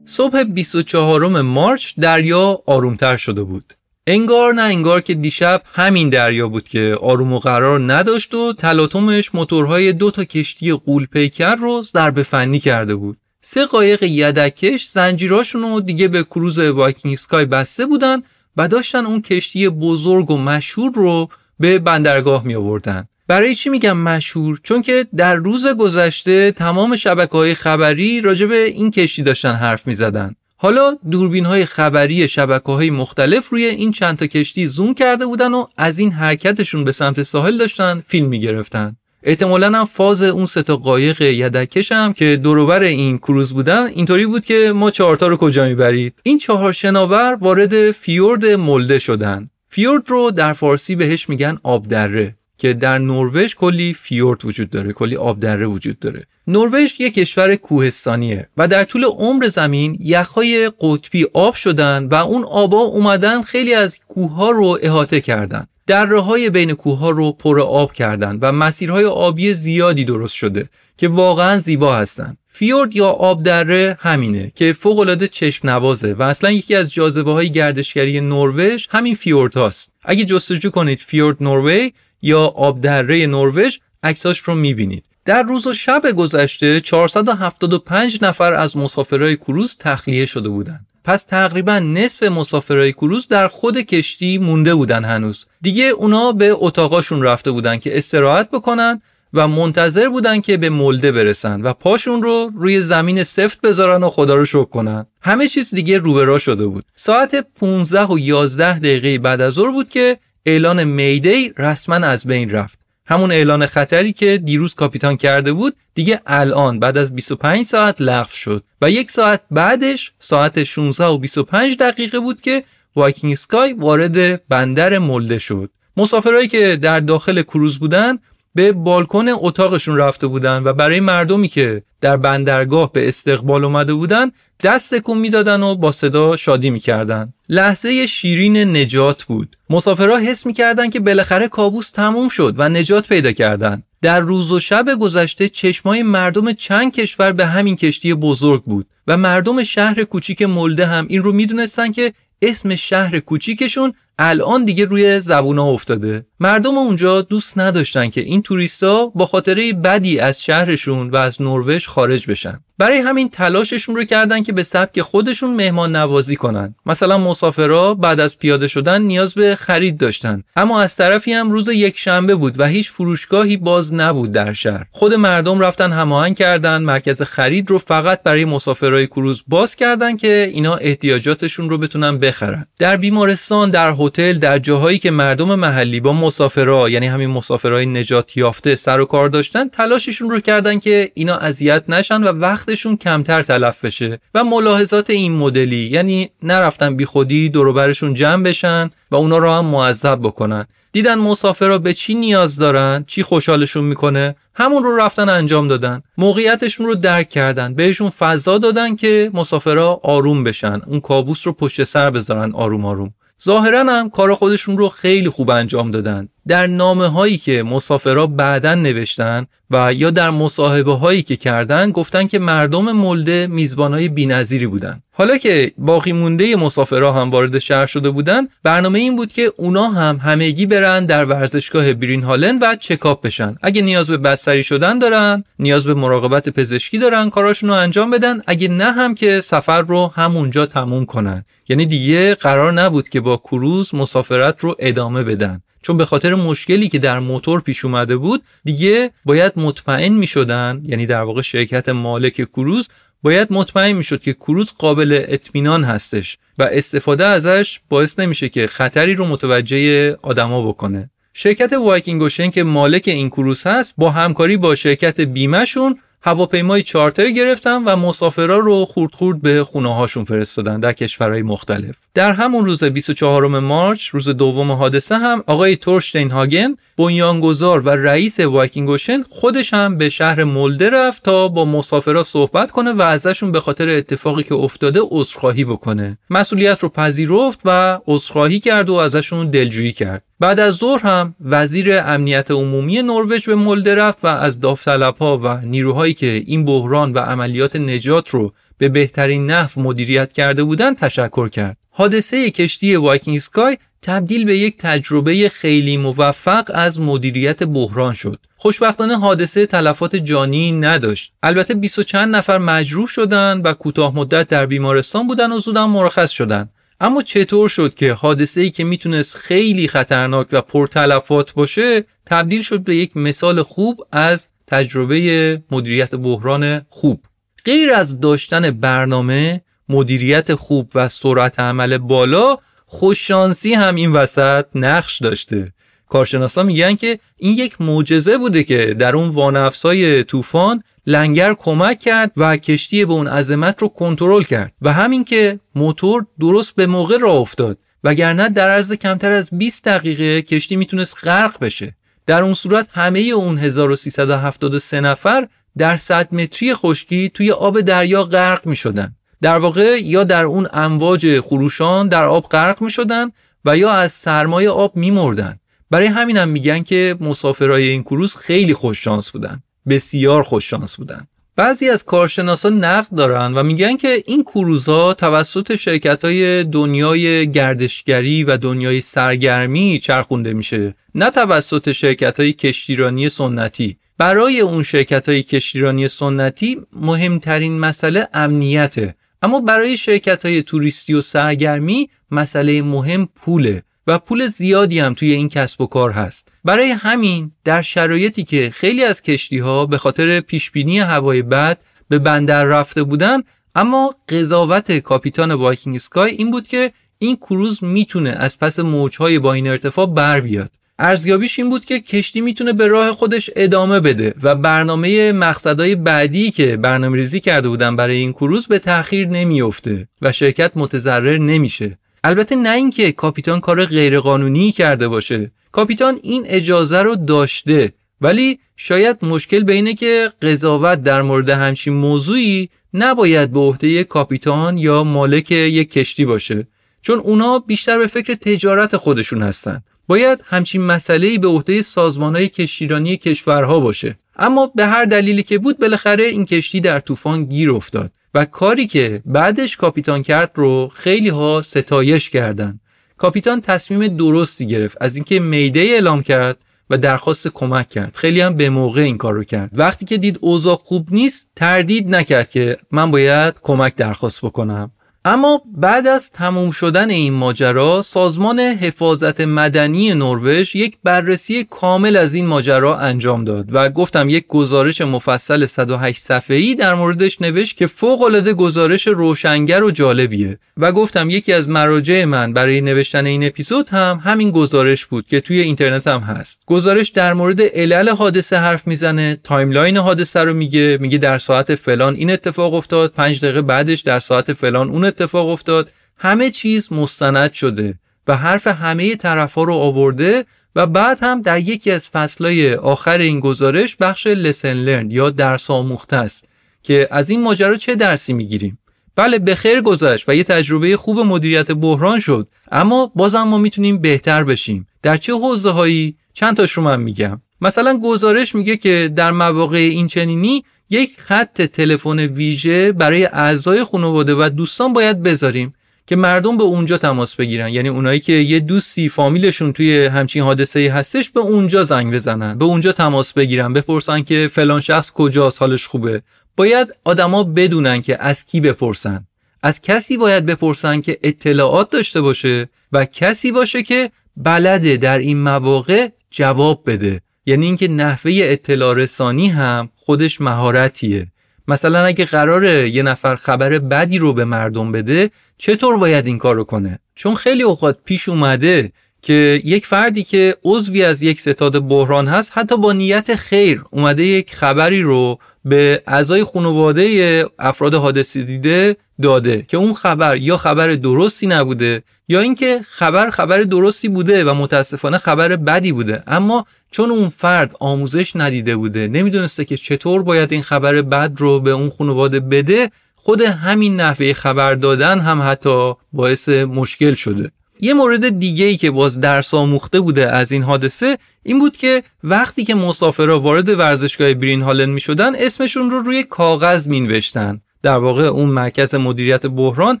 [0.34, 3.74] صبح 24 March دریا آرومتر شده بود.
[4.06, 9.34] انگار نه انگار که دیشب همین دریا بود که آروم و قرار نداشت و تلاطمش
[9.34, 13.16] موتورهای دو تا کشتی غول پیکر رو ضربه فنی کرده بود.
[13.40, 18.22] سه قایق یدکش زنجیراشون رو دیگه به کروز Viking Sky بسته بودن
[18.56, 21.28] و داشتن اون کشتی بزرگ و مشهور رو
[21.60, 23.08] به بندرگاه می آوردن.
[23.28, 28.64] برای چی میگم مشهور؟ چون که در روز گذشته تمام شبکه های خبری راجع به
[28.64, 30.34] این کشتی داشتن حرف می زدن.
[30.56, 35.54] حالا دوربین های خبری شبکه های مختلف روی این چند تا کشتی زوم کرده بودن
[35.54, 38.96] و از این حرکتشون به سمت ساحل داشتن فیلم می گرفتن.
[39.22, 44.26] احتمالا هم فاز اون سه تا قایق یدکش هم که دوروبر این کروز بودن اینطوری
[44.26, 50.10] بود که ما چهارتا رو کجا می‌برید این چهار شناور وارد فیورد ملده شدن فیورد
[50.10, 55.16] رو در فارسی بهش میگن آب دره که در نروژ کلی فیورد وجود داره کلی
[55.16, 56.26] آب دره وجود داره.
[56.46, 62.44] نروژ یک کشور کوهستانیه و در طول عمر زمین یخهای قطبی آب شدن و اون
[62.44, 65.66] آبا اومدن خیلی از کوه ها رو احاطه کردن.
[65.90, 71.08] های بین کوه ها رو پر آب کردن و مسیرهای آبی زیادی درست شده که
[71.08, 72.36] واقعا زیبا هستن.
[72.48, 77.32] فیورد یا آب دره همینه که فوق العاده چشم نوازه و اصلا یکی از جاذبه
[77.32, 79.92] های گردشگری نروژ همین فیورد هاست.
[80.04, 81.90] اگه جستجو کنید فیورد نروژ
[82.24, 85.04] یا آب دره نروژ عکساش رو می‌بینید.
[85.24, 90.86] در روز و شب گذشته 475 نفر از مسافرهای کروز تخلیه شده بودند.
[91.04, 95.46] پس تقریبا نصف مسافرهای کروز در خود کشتی مونده بودن هنوز.
[95.62, 99.02] دیگه اونا به اتاقاشون رفته بودن که استراحت بکنن
[99.34, 104.10] و منتظر بودن که به ملده برسن و پاشون رو روی زمین سفت بذارن و
[104.10, 105.06] خدا رو شکر کنن.
[105.20, 106.84] همه چیز دیگه روبرا شده بود.
[106.96, 112.50] ساعت 15 و 11 دقیقه بعد از ظهر بود که اعلان میدی رسما از بین
[112.50, 112.78] رفت.
[113.06, 118.32] همون اعلان خطری که دیروز کاپیتان کرده بود دیگه الان بعد از 25 ساعت لغو
[118.32, 118.64] شد.
[118.82, 122.64] و یک ساعت بعدش ساعت 16 و 25 دقیقه بود که
[122.96, 125.70] وایکینگ سکای وارد بندر ملده شد.
[125.96, 128.18] مسافرهایی که در داخل کروز بودن
[128.54, 134.30] به بالکن اتاقشون رفته بودن و برای مردمی که در بندرگاه به استقبال اومده بودن
[134.62, 137.32] دست کن می‌دادن و با صدا شادی می‌کردن.
[137.48, 139.56] لحظه شیرین نجات بود.
[139.70, 143.82] مسافرها حس می‌کردن که بالاخره کابوس تموم شد و نجات پیدا کردن.
[144.02, 149.16] در روز و شب گذشته چشمای مردم چند کشور به همین کشتی بزرگ بود و
[149.16, 155.20] مردم شهر کوچیک ملده هم این رو می‌دونستن که اسم شهر کوچیکشون الان دیگه روی
[155.20, 156.26] زبونا افتاده.
[156.40, 161.86] مردم اونجا دوست نداشتن که این توریستا با خاطره بدی از شهرشون و از نروژ
[161.86, 162.60] خارج بشن.
[162.78, 166.74] برای همین تلاششون رو کردن که به سبک خودشون مهمان نوازی کنن.
[166.86, 170.42] مثلا مسافرا بعد از پیاده شدن نیاز به خرید داشتن.
[170.56, 174.84] اما از طرفی هم روز یک شنبه بود و هیچ فروشگاهی باز نبود در شهر.
[174.90, 180.50] خود مردم رفتن هماهنگ کردن مرکز خرید رو فقط برای مسافرای کروز باز کردن که
[180.52, 182.66] اینا احتیاجاتشون رو بتونن بخرن.
[182.78, 188.36] در بیمارستان در هتل در جاهایی که مردم محلی با مسافرا یعنی همین مسافرای نجات
[188.36, 193.42] یافته سر و کار داشتن تلاششون رو کردن که اینا اذیت نشن و وقتشون کمتر
[193.42, 194.18] تلف بشه.
[194.34, 200.18] و ملاحظات این مدلی یعنی نرفتن بیخودی دوروبرشون جمع بشن و اونا رو هم معذب
[200.22, 200.66] بکنن.
[200.92, 206.02] دیدن مسافرا به چی نیاز دارن چی خوشحالشون می‌کنه همون رو رفتن انجام دادن.
[206.18, 210.80] موقعیتشون رو درک کردن بهشون فضا دادن که مسافرا آروم بشن.
[210.86, 213.14] اون کابوس رو پشت سر بذارن آروم آروم.
[213.44, 216.28] ظاهرا هم کار خودشون رو خیلی خوب انجام دادن.
[216.48, 222.26] در نامه هایی که مسافرها بعدا نوشتن و یا در مصاحبه هایی که کردن گفتن
[222.26, 225.00] که مردم ملده میزبان های بینظیری بودن.
[225.12, 229.88] حالا که باقی مونده مسافرها هم وارد شهر شده بودن برنامه این بود که اونا
[229.88, 233.56] هم همگی برن در ورزشگاه برین هالن و چکاپ بشن.
[233.62, 238.40] اگه نیاز به بستری شدن دارن نیاز به مراقبت پزشکی دارن کاراشون رو انجام بدن.
[238.46, 241.44] اگه نه هم که سفر رو همونجا تموم کنن.
[241.68, 245.62] یعنی دیگه قرار نبود که با کروز مسافرت رو ادامه بدن.
[245.84, 250.82] چون به خاطر مشکلی که در موتور پیش اومده بود دیگه باید مطمئن می شدن
[250.84, 252.88] یعنی در واقع شرکت مالک کروز
[253.22, 258.66] باید مطمئن می شد که کروز قابل اطمینان هستش و استفاده ازش باعث نمیشه که
[258.66, 261.10] خطری رو متوجه آدما بکنه.
[261.34, 267.30] شرکت Viking Ocean که مالک این کروز هست با همکاری با شرکت بیمهشون هواپیمای چارتر
[267.30, 271.94] گرفتن و مسافرا رو خورد خورد به خونه هاشون فرستادن در کشورهای مختلف.
[272.14, 278.40] در همون روز 24 March روز دوم حادثه هم آقای تورشتین هاگن بنیانگذار و رئیس
[278.40, 283.52] Viking Ocean خودش هم به شهر مولده رفت تا با مسافرها صحبت کنه و ازشون
[283.52, 286.18] به خاطر اتفاقی که افتاده عذرخواهی بکنه.
[286.30, 290.22] مسئولیت رو پذیرفت و عذرخواهی کرد و ازشون دلجویی کرد.
[290.40, 295.56] بعد از ظهر هم وزیر امنیت عمومی نروژ به مولده رفت و از داوطلبها و
[295.56, 301.48] نیروهایی که این بحران و عملیات نجات رو به بهترین نحو مدیریت کرده بودند تشکر
[301.48, 301.76] کرد.
[301.90, 308.38] حادثه کشتی Viking Sky تبدیل به یک تجربه خیلی موفق از مدیریت بحران شد.
[308.56, 311.32] خوشبختانه حادثه تلفات جانی نداشت.
[311.42, 316.30] البته 20 چند نفر مجروح شدند و کوتاه مدت در بیمارستان بودن و زودم مرخص
[316.30, 316.70] شدند.
[317.00, 322.80] اما چطور شد که حادثه ای که می‌تونست خیلی خطرناک و پرتلفات باشه تبدیل شد
[322.80, 327.24] به یک مثال خوب از تجربه مدیریت بحران خوب؟
[327.64, 335.22] غیر از داشتن برنامه مدیریت خوب و سرعت عمل بالا خوششانسی هم این وسط نقش
[335.22, 335.72] داشته.
[336.08, 342.32] کارشناسا میگن که این یک معجزه بوده که در اون وانفسای طوفان لنگر کمک کرد
[342.36, 347.18] و کشتی به اون عظمت رو کنترل کرد و همین که موتور درست به موقع
[347.18, 351.96] راه افتاد وگرنه در عرض کمتر از 20 دقیقه کشتی می‌تونست غرق بشه
[352.26, 355.48] در اون صورت همه اون 1373 نفر
[355.78, 359.16] در 100 متری خشکی توی آب دریا غرق می شدن.
[359.40, 363.30] در واقع یا در اون امواج خروشان در آب غرق می شدن
[363.64, 365.58] و یا از سرمایه آب می مردن.
[365.90, 369.62] برای همین هم میگن که مسافرای این کروز خیلی خوش شانس بودن.
[369.88, 371.26] بسیار خوش شانس بودن.
[371.56, 378.44] بعضی از کارشناسان نقد دارن و میگن که این کروزها توسط شرکت های دنیای گردشگری
[378.44, 380.94] و دنیای سرگرمی چرخونده میشه.
[381.14, 383.96] نه توسط شرکت های کشتیرانی سنتی.
[384.18, 389.14] برای اون شرکت های کشتیرانی سنتی مهمترین مسئله امنیته.
[389.42, 393.82] اما برای شرکت های توریستی و سرگرمی مسئله مهم پوله.
[394.06, 396.52] و پول زیادی هم توی این کسب و کار هست.
[396.64, 401.78] برای همین در شرایطی که خیلی از کشتی ها به خاطر پیشبینی هوای بد
[402.08, 403.40] به بندر رفته بودن
[403.74, 409.52] اما قضاوت کاپیتان Viking Sky این بود که این کروز می‌تونه از پس موجهای با
[409.52, 410.70] این ارتفاع بر بیاد.
[410.98, 416.50] ارزیابیش این بود که کشتی می‌تونه به راه خودش ادامه بده و برنامه مقصدهای بعدی
[416.50, 421.98] که برنامه ریزی کرده بودن برای این کروز به تأخیر نمیافته و شرکت متضرر نمیشه.
[422.26, 425.52] البته نه اینکه کاپیتان کار غیرقانونی کرده باشه.
[425.72, 432.68] کاپیتان این اجازه رو داشته ولی شاید مشکل بینه که قضاوت در مورد همچین موضوعی
[432.94, 436.66] نباید به عهده کاپیتان یا مالک یک کشتی باشه
[437.02, 439.82] چون اونا بیشتر به فکر تجارت خودشون هستن.
[440.06, 444.16] باید همچین مسئله به عهده سازمانهای کشتیرانی کشورها باشه.
[444.36, 448.12] اما به هر دلیلی که بود بالاخره این کشتی در طوفان گیر افتاد.
[448.34, 452.80] و کاری که بعدش کاپیتان کرد رو خیلی ها ستایش کردند.
[453.16, 456.56] کاپیتان تصمیم درستی گرفت از اینکه mayday اعلام کرد
[456.90, 458.16] و درخواست کمک کرد.
[458.16, 459.70] خیلی هم به موقع این کار رو کرد.
[459.72, 464.90] وقتی که دید اوضاع خوب نیست تردید نکرد که من باید کمک درخواست بکنم.
[465.26, 472.34] اما بعد از تموم شدن این ماجرا سازمان حفاظت مدنی نروژ یک بررسی کامل از
[472.34, 477.86] این ماجرا انجام داد و گفتم یک گزارش مفصل 108 صفحه‌ای در موردش نوشت که
[477.86, 483.44] فوق العاده گزارش روشنگر و جالبیه و گفتم یکی از مراجع من برای نوشتن این
[483.44, 486.62] اپیزود هم همین گزارش بود که توی اینترنت هم هست.
[486.66, 492.14] گزارش در مورد علل حادثه حرف می‌زنه timeline حادثه رو میگه میگه در ساعت فلان
[492.14, 497.52] این اتفاق افتاد 5 دقیقه بعدش در ساعت فلان اون اتفاق افتاد همه چیز مستند
[497.52, 497.94] شده
[498.26, 500.44] و حرف همه طرف ها رو آورده
[500.76, 505.70] و بعد هم در یکی از فصلهای آخر این گزارش بخش لسن لرن یا درس
[505.70, 506.48] آموخته است
[506.82, 508.78] که از این ماجرا چه درسی می‌گیریم؟
[509.16, 513.98] بله به خیر گذشت و یه تجربه خوب مدیریت بحران شد اما بازم ما می‌تونیم
[513.98, 514.86] بهتر بشیم.
[515.02, 517.40] در چه حوزه هایی چند تاش رو من میگم.
[517.60, 524.34] مثلا گزارش میگه که در مواقع این چنینی یک خط تلفن ویژه برای اعضای خانواده
[524.34, 525.74] و دوستان باید بذاریم
[526.06, 527.68] که مردم به اونجا تماس بگیرن.
[527.68, 532.64] یعنی اونایی که یه دوستی فامیلشون توی همچین حادثه هستش به اونجا زنگ بزنن به
[532.64, 536.22] اونجا تماس بگیرن بپرسن که فلان شخص کجاست حالش خوبه.
[536.56, 539.26] باید آدما بدونن که از کی بپرسن.
[539.62, 545.42] از کسی باید بپرسن که اطلاعات داشته باشه و کسی باشه که بلده در این
[545.42, 547.20] مواقع جواب بده.
[547.46, 551.26] یعنی اینکه نحوه اطلاع رسانی هم خودش مهارتیه.
[551.68, 556.54] مثلا اگه قراره یه نفر خبر بدی رو به مردم بده چطور باید این کار
[556.54, 558.92] رو کنه؟ چون خیلی اوقات پیش اومده
[559.22, 564.24] که یک فردی که عضوی از یک ستاد بحران هست حتی با نیت خیر اومده
[564.24, 570.88] یک خبری رو به اعضای خانواده افراد حادثه دیده داده که اون خبر یا خبر
[570.92, 577.10] درستی نبوده یا اینکه خبر خبر درستی بوده و متاسفانه خبر بدی بوده اما چون
[577.10, 581.92] اون فرد آموزش ندیده بوده نمی‌دونسته که چطور باید این خبر بد رو به اون
[581.98, 587.50] خانواده بده خود همین نحوه خبر دادن هم حتی باعث مشکل شده
[587.80, 592.02] یه مورد دیگه ای که باز درس آموخته بوده از این حادثه این بود که
[592.24, 597.60] وقتی که مسافرها وارد ورزشگاه برین هالن می شدن اسمشون رو روی کاغذ می نوشتن.
[597.84, 600.00] در واقع اون مرکز مدیریت بحران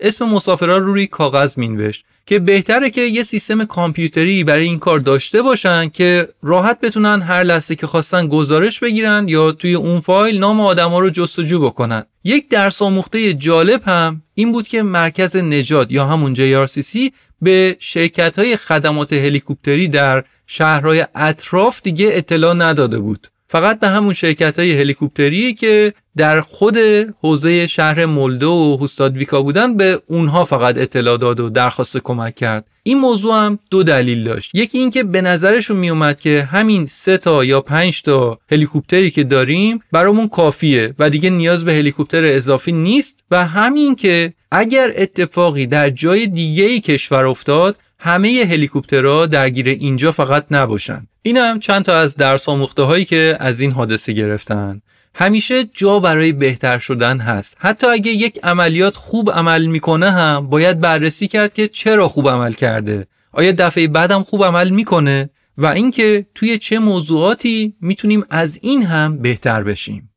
[0.00, 5.00] اسم مسافرها رو روی کاغذ مینوشت که بهتره که یه سیستم کامپیوتری برای این کار
[5.00, 10.38] داشته باشن که راحت بتونن هر لحظه که خواستن گزارش بگیرن یا توی اون فایل
[10.38, 12.02] نام آدما رو جستجو بکنن.
[12.24, 17.10] یک درس آموخته جالب هم این بود که مرکز نجات یا همون JRCC
[17.42, 23.28] به شرکت های خدمات هلیکوپتری در شهرهای اطراف دیگه اطلاع نداده بود.
[23.48, 26.78] فقط به همون شرکت های هلیکوپتری که در خود
[27.22, 32.66] حوزه شهر مولدو و هوستادویکا بودن به اونها فقط اطلاع داد و درخواست کمک کرد.
[32.82, 34.50] این موضوع هم دو دلیل داشت.
[34.54, 39.80] یکی اینکه به نظرشون میومد که همین سه تا یا پنج تا هلیکوپتری که داریم
[39.92, 45.90] برامون کافیه و دیگه نیاز به هلیکوپتر اضافی نیست و همین که اگر اتفاقی در
[45.90, 51.06] جای دیگه ای کشور افتاد همه هلیکوپترها درگیر اینجا فقط نباشن.
[51.22, 54.82] این هم چند تا از درس آموخته هایی که از این حادثه گرفتن.
[55.14, 57.56] همیشه جا برای بهتر شدن هست.
[57.60, 62.52] حتی اگه یک عملیات خوب عمل می‌کنه هم باید بررسی کرد که چرا خوب عمل
[62.52, 63.06] کرده.
[63.32, 69.18] آیا دفعه بعدم خوب عمل می‌کنه؟ و اینکه توی چه موضوعاتی می‌تونیم از این هم
[69.18, 70.10] بهتر بشیم.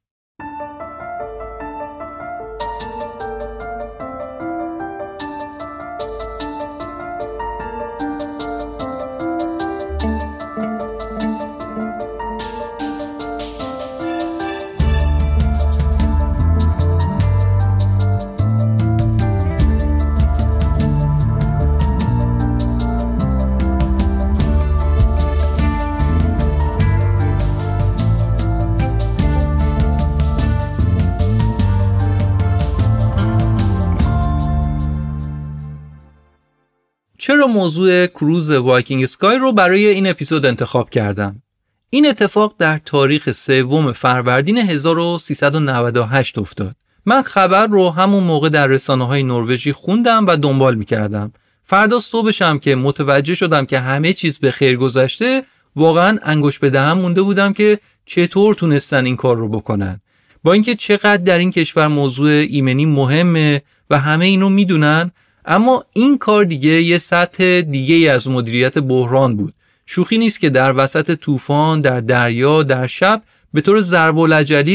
[37.28, 41.42] چرا موضوع کروز وایکینگ سکای رو برای این اپیزود انتخاب کردم؟
[41.90, 46.76] این اتفاق در تاریخ سوم فروردین 1398 افتاد.
[47.06, 51.34] من خبر رو همون موقع در رسانه های نروژی خوندم و دنبال می‌کردم.
[51.64, 55.44] فردا صبحشم که متوجه شدم که همه چیز به خیر گذشته
[55.76, 60.02] واقعا انگوش به دهم مونده بودم که چطور تونستن این کار رو بکنن.
[60.44, 65.12] با اینکه چقدر در این کشور موضوع ایمنی مهمه و همه اینو می‌دونن
[65.48, 69.54] اما این کار دیگه یه سطح دیگه از مدیریت بحران بود.
[69.86, 73.24] شوخی نیست که در وسط طوفان در دریا در شب
[73.54, 74.28] به طور ضرب و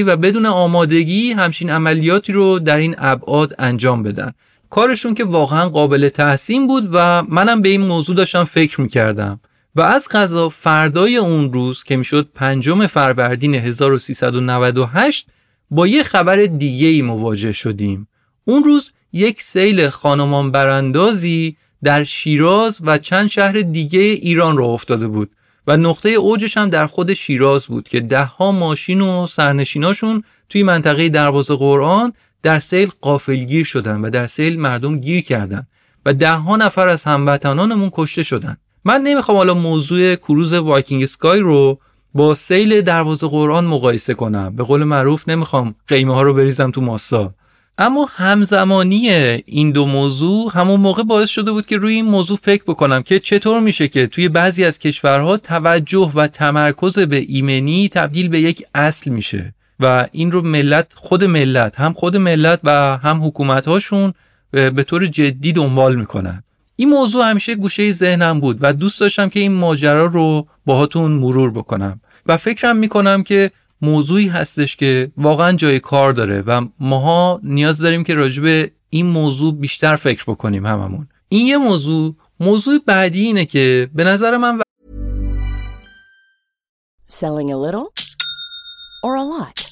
[0.06, 4.32] و بدون آمادگی همچین عملیاتی رو در این ابعاد انجام بدن.
[4.70, 9.40] کارشون که واقعا قابل تحسین بود و منم به این موضوع داشتم فکر می‌کردم.
[9.76, 15.26] و از قضا فردای اون روز که می‌شد پنجم فروردین 1398
[15.70, 18.08] با یه خبر دیگه ای مواجه شدیم.
[18.44, 25.08] اون روز یک سیل خانمان براندازی در شیراز و چند شهر دیگه ایران راه افتاده
[25.08, 25.30] بود
[25.66, 31.08] و نقطه اوجش هم در خود شیراز بود که دهها ماشین و سرنشیناشون توی منطقه
[31.08, 35.66] دروازه قرآن در سیل غافلگیر شدن و در سیل مردم گیر کردن
[36.06, 38.56] و دهها نفر از هموطنانمون کشته شدن.
[38.84, 41.78] من نمی‌خوام حالا موضوع کروز Viking Sky رو
[42.14, 44.56] با سیل دروازه قرآن مقایسه کنم.
[44.56, 47.34] به قول معروف نمی‌خوام قیمه ها رو بریزم تو ماسا.
[47.78, 49.08] اما همزمانی
[49.46, 53.20] این دو موضوع همون موقع باعث شده بود که روی این موضوع فکر بکنم که
[53.20, 58.62] چطور میشه که توی بعضی از کشورها توجه و تمرکز به ایمنی تبدیل به یک
[58.74, 64.12] اصل میشه و این رو ملت خود ملت هم خود ملت و هم حکومت هاشون
[64.50, 66.42] به طور جدی دنبال می‌کنن.
[66.76, 71.50] این موضوع همیشه گوشه ذهنم بود و دوست داشتم که این ماجرا رو باهاتون مرور
[71.50, 72.00] بکنم.
[72.26, 73.50] و فکرم می‌کنم که
[73.83, 79.54] موضوعی هستش که واقعا جای کار داره و ماها نیاز داریم که راجب این موضوع
[79.54, 81.09] بیشتر فکر بکنیم هممون.
[81.29, 82.14] این یه موضوع.
[82.41, 84.63] موضوع بعدی اینه که به نظر من و...
[87.11, 87.88] Selling a little
[89.04, 89.71] or a lot?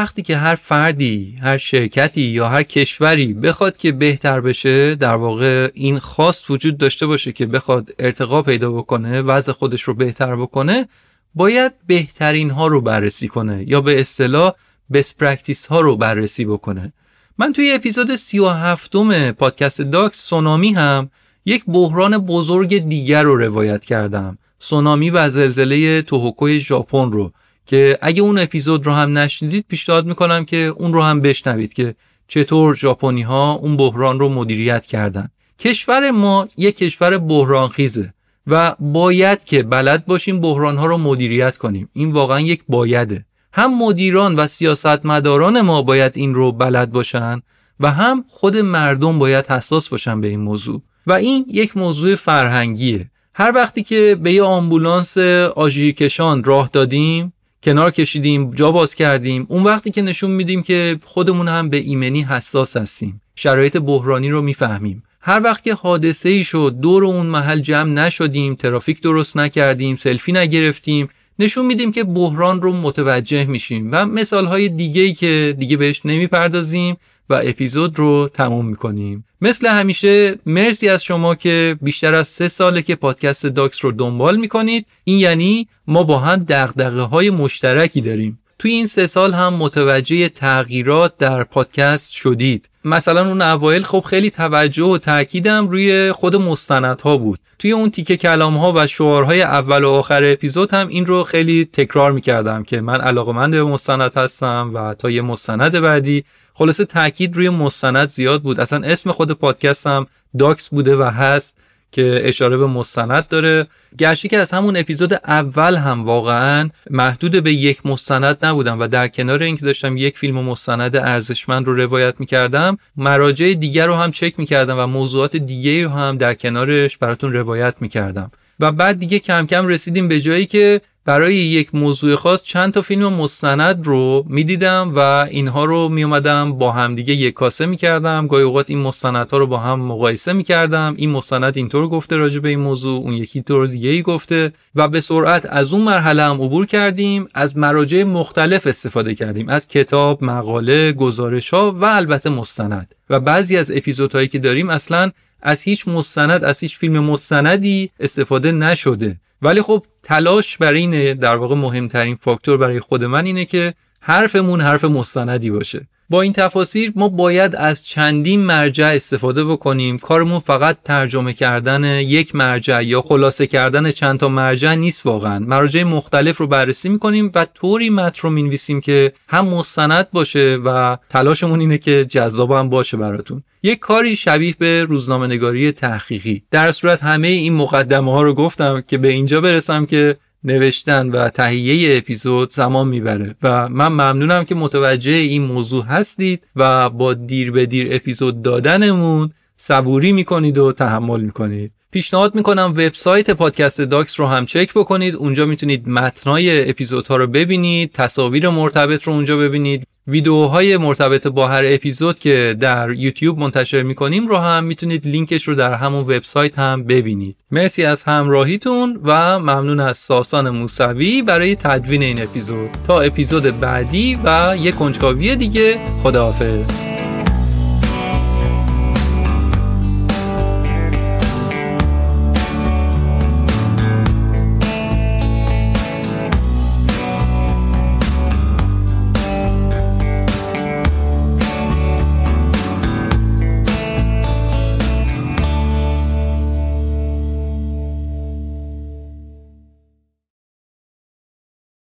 [0.00, 5.70] وقتی که هر فردی، هر شرکتی یا هر کشوری بخواد که بهتر بشه در واقع
[5.74, 10.88] این خواست وجود داشته باشه که بخواد ارتقا پیدا بکنه وضع خودش رو بهتر بکنه
[11.34, 14.52] باید بهترین ها رو بررسی کنه یا به اصطلاح
[14.92, 16.92] best practice ها رو بررسی بکنه.
[17.38, 21.10] من توی اپیزود 37 م پادکست داکس سونامی هم
[21.46, 24.38] یک بحران بزرگ دیگر رو روایت کردم.
[24.58, 27.32] سونامی و زلزله توهوکوی ژاپن رو.
[27.70, 31.94] که اگه اون اپیزود رو هم نشنیدید پیشنهاد می‌کنم که اون رو هم بشنوید که
[32.28, 35.28] چطور ژاپنی ها اون بحران رو مدیریت کردن.
[35.58, 38.14] کشور ما یک کشور بحران خیزه
[38.46, 41.88] و باید که بلد باشیم بحران ها رو مدیریت کنیم.
[41.92, 43.24] این واقعا یک بایده.
[43.52, 47.42] هم مدیران و سیاستمداران ما باید این رو بلد باشن
[47.80, 50.82] و هم خود مردم باید حساس باشن به این موضوع.
[51.06, 53.10] و این یک موضوع فرهنگیه.
[53.34, 55.18] هر وقتی که به یه آمبولانس
[55.56, 57.32] آژیر کشان راه دادیم
[57.62, 59.46] کنار کشیدیم جا باز کردیم.
[59.48, 63.20] اون وقتی که نشون میدیم که خودمون هم به ایمنی حساس هستیم.
[63.36, 65.02] شرایط بحرانی رو می‌فهمیم.
[65.20, 70.32] هر وقت که حادثه ای شد دور اون محل جمع نشدیم ترافیک درست نکردیم سلفی
[70.32, 71.08] نگرفتیم.
[71.38, 73.88] نشون میدیم که بحران رو متوجه میشیم.
[73.92, 76.96] و مثال های دیگه ای که دیگه بهش نمی‌پردازیم.
[77.30, 79.24] و اپیزود رو تموم می‌کنیم.
[79.40, 84.36] مثل همیشه مرسی از شما که بیشتر از سه ساله که پادکست داکس رو دنبال
[84.36, 84.86] می‌کنید.
[85.04, 88.38] این یعنی ما با هم دغدغه های مشترکی داریم.
[88.58, 92.70] توی این سه سال هم متوجه تغییرات در پادکست شدید.
[92.84, 97.38] مثلا اون اوایل خب خیلی توجه و تاکیدم روی خود مستندها بود.
[97.58, 101.64] توی اون تیکه کلام ها و شعارهای اول و آخر اپیزود هم این رو خیلی
[101.64, 106.24] تکرار می‌کردم که من علاقمند به مستند هستم و تا یه مستند بعدی
[106.54, 108.60] خلاصه تاکید روی مستند زیاد بود.
[108.60, 110.06] اصلا اسم خود پادکست هم
[110.38, 111.56] داکس بوده و هست
[111.92, 113.66] که اشاره به مستند داره.
[113.98, 119.08] گرچه که از همون اپیزود اول هم واقعا محدود به یک مستند نبودم و در
[119.08, 124.38] کنار اینکه داشتم یک فیلم مستند ارزشمند رو روایت می‌کردم مراجع دیگر رو هم چک
[124.38, 128.30] می‌کردم و موضوعات دیگه رو هم در کنارش براتون روایت می‌کردم.
[128.60, 132.82] و بعد دیگه کم کم رسیدیم به جایی که برای یک موضوع خاص چند تا
[132.82, 134.98] فیلم مستند رو می‌دیدم و
[135.30, 138.26] اینها رو میومدم با همدیگه یک کاسه می‌کردم.
[138.26, 140.94] گاهی اوقات این مستندها رو با هم مقایسه می‌کردم.
[140.96, 144.88] این مستند اینطور گفته راجع به این موضوع اون یکی طور دیگه ای گفته و
[144.88, 147.28] به سرعت از اون مرحله هم عبور کردیم.
[147.34, 152.94] از مراجع مختلف استفاده کردیم از کتاب مقاله گزارش ها و البته مستند.
[153.10, 155.10] و بعضی از اپیزودهایی که داریم اصلا
[155.42, 159.20] از هیچ مستند از هیچ فیلم مستندی استفاده نشده.
[159.42, 164.60] ولی خب تلاش بر اینه در واقع مهمترین فاکتور برای خود من اینه که حرفمون
[164.60, 165.86] حرف مستندی باشه.
[166.10, 169.98] با این تفاصیل ما باید از چندین مرجع استفاده بکنیم.
[169.98, 175.38] کارمون فقط ترجمه کردن یک مرجع یا خلاصه کردن چند تا مرجع نیست واقعا.
[175.38, 180.96] مراجع مختلف رو بررسی می‌کنیم و طوری متن رو می‌نویسیم که هم مستند باشه و
[181.10, 183.42] تلاشمون اینه که جذاب هم باشه براتون.
[183.62, 186.42] یک کاری شبیه به روزنامه نگاری تحقیقی.
[186.50, 191.28] در صورت همه این مقدمه ها رو گفتم که به اینجا برسم که نوشتن و
[191.28, 193.34] تهیه اپیزود زمان می‌بره.
[193.42, 199.30] و من ممنونم که متوجه این موضوع هستید و با دیر به دیر اپیزود دادنمون
[199.56, 201.72] صبوری می‌کنید و تحمل می‌کنید.
[201.92, 205.14] پیشنهاد می‌کنم وبسایت پادکست داکس رو هم چک بکنید.
[205.14, 209.86] اونجا می‌تونید متنای اپیزودها رو ببینید تصاویر مرتبط رو اونجا ببینید.
[210.06, 215.54] ویدیوهای مرتبط با هر اپیزود که در یوتیوب منتشر می‌کنیم رو هم می‌تونید لینکش رو
[215.54, 217.36] در همون وبسایت هم ببینید.
[217.50, 222.70] مرسی از همراهیتون و ممنون از ساسان موسوی برای تدوین این اپیزود.
[222.86, 226.80] تا اپیزود بعدی و یک کنجکاوی دیگه خداحافظ.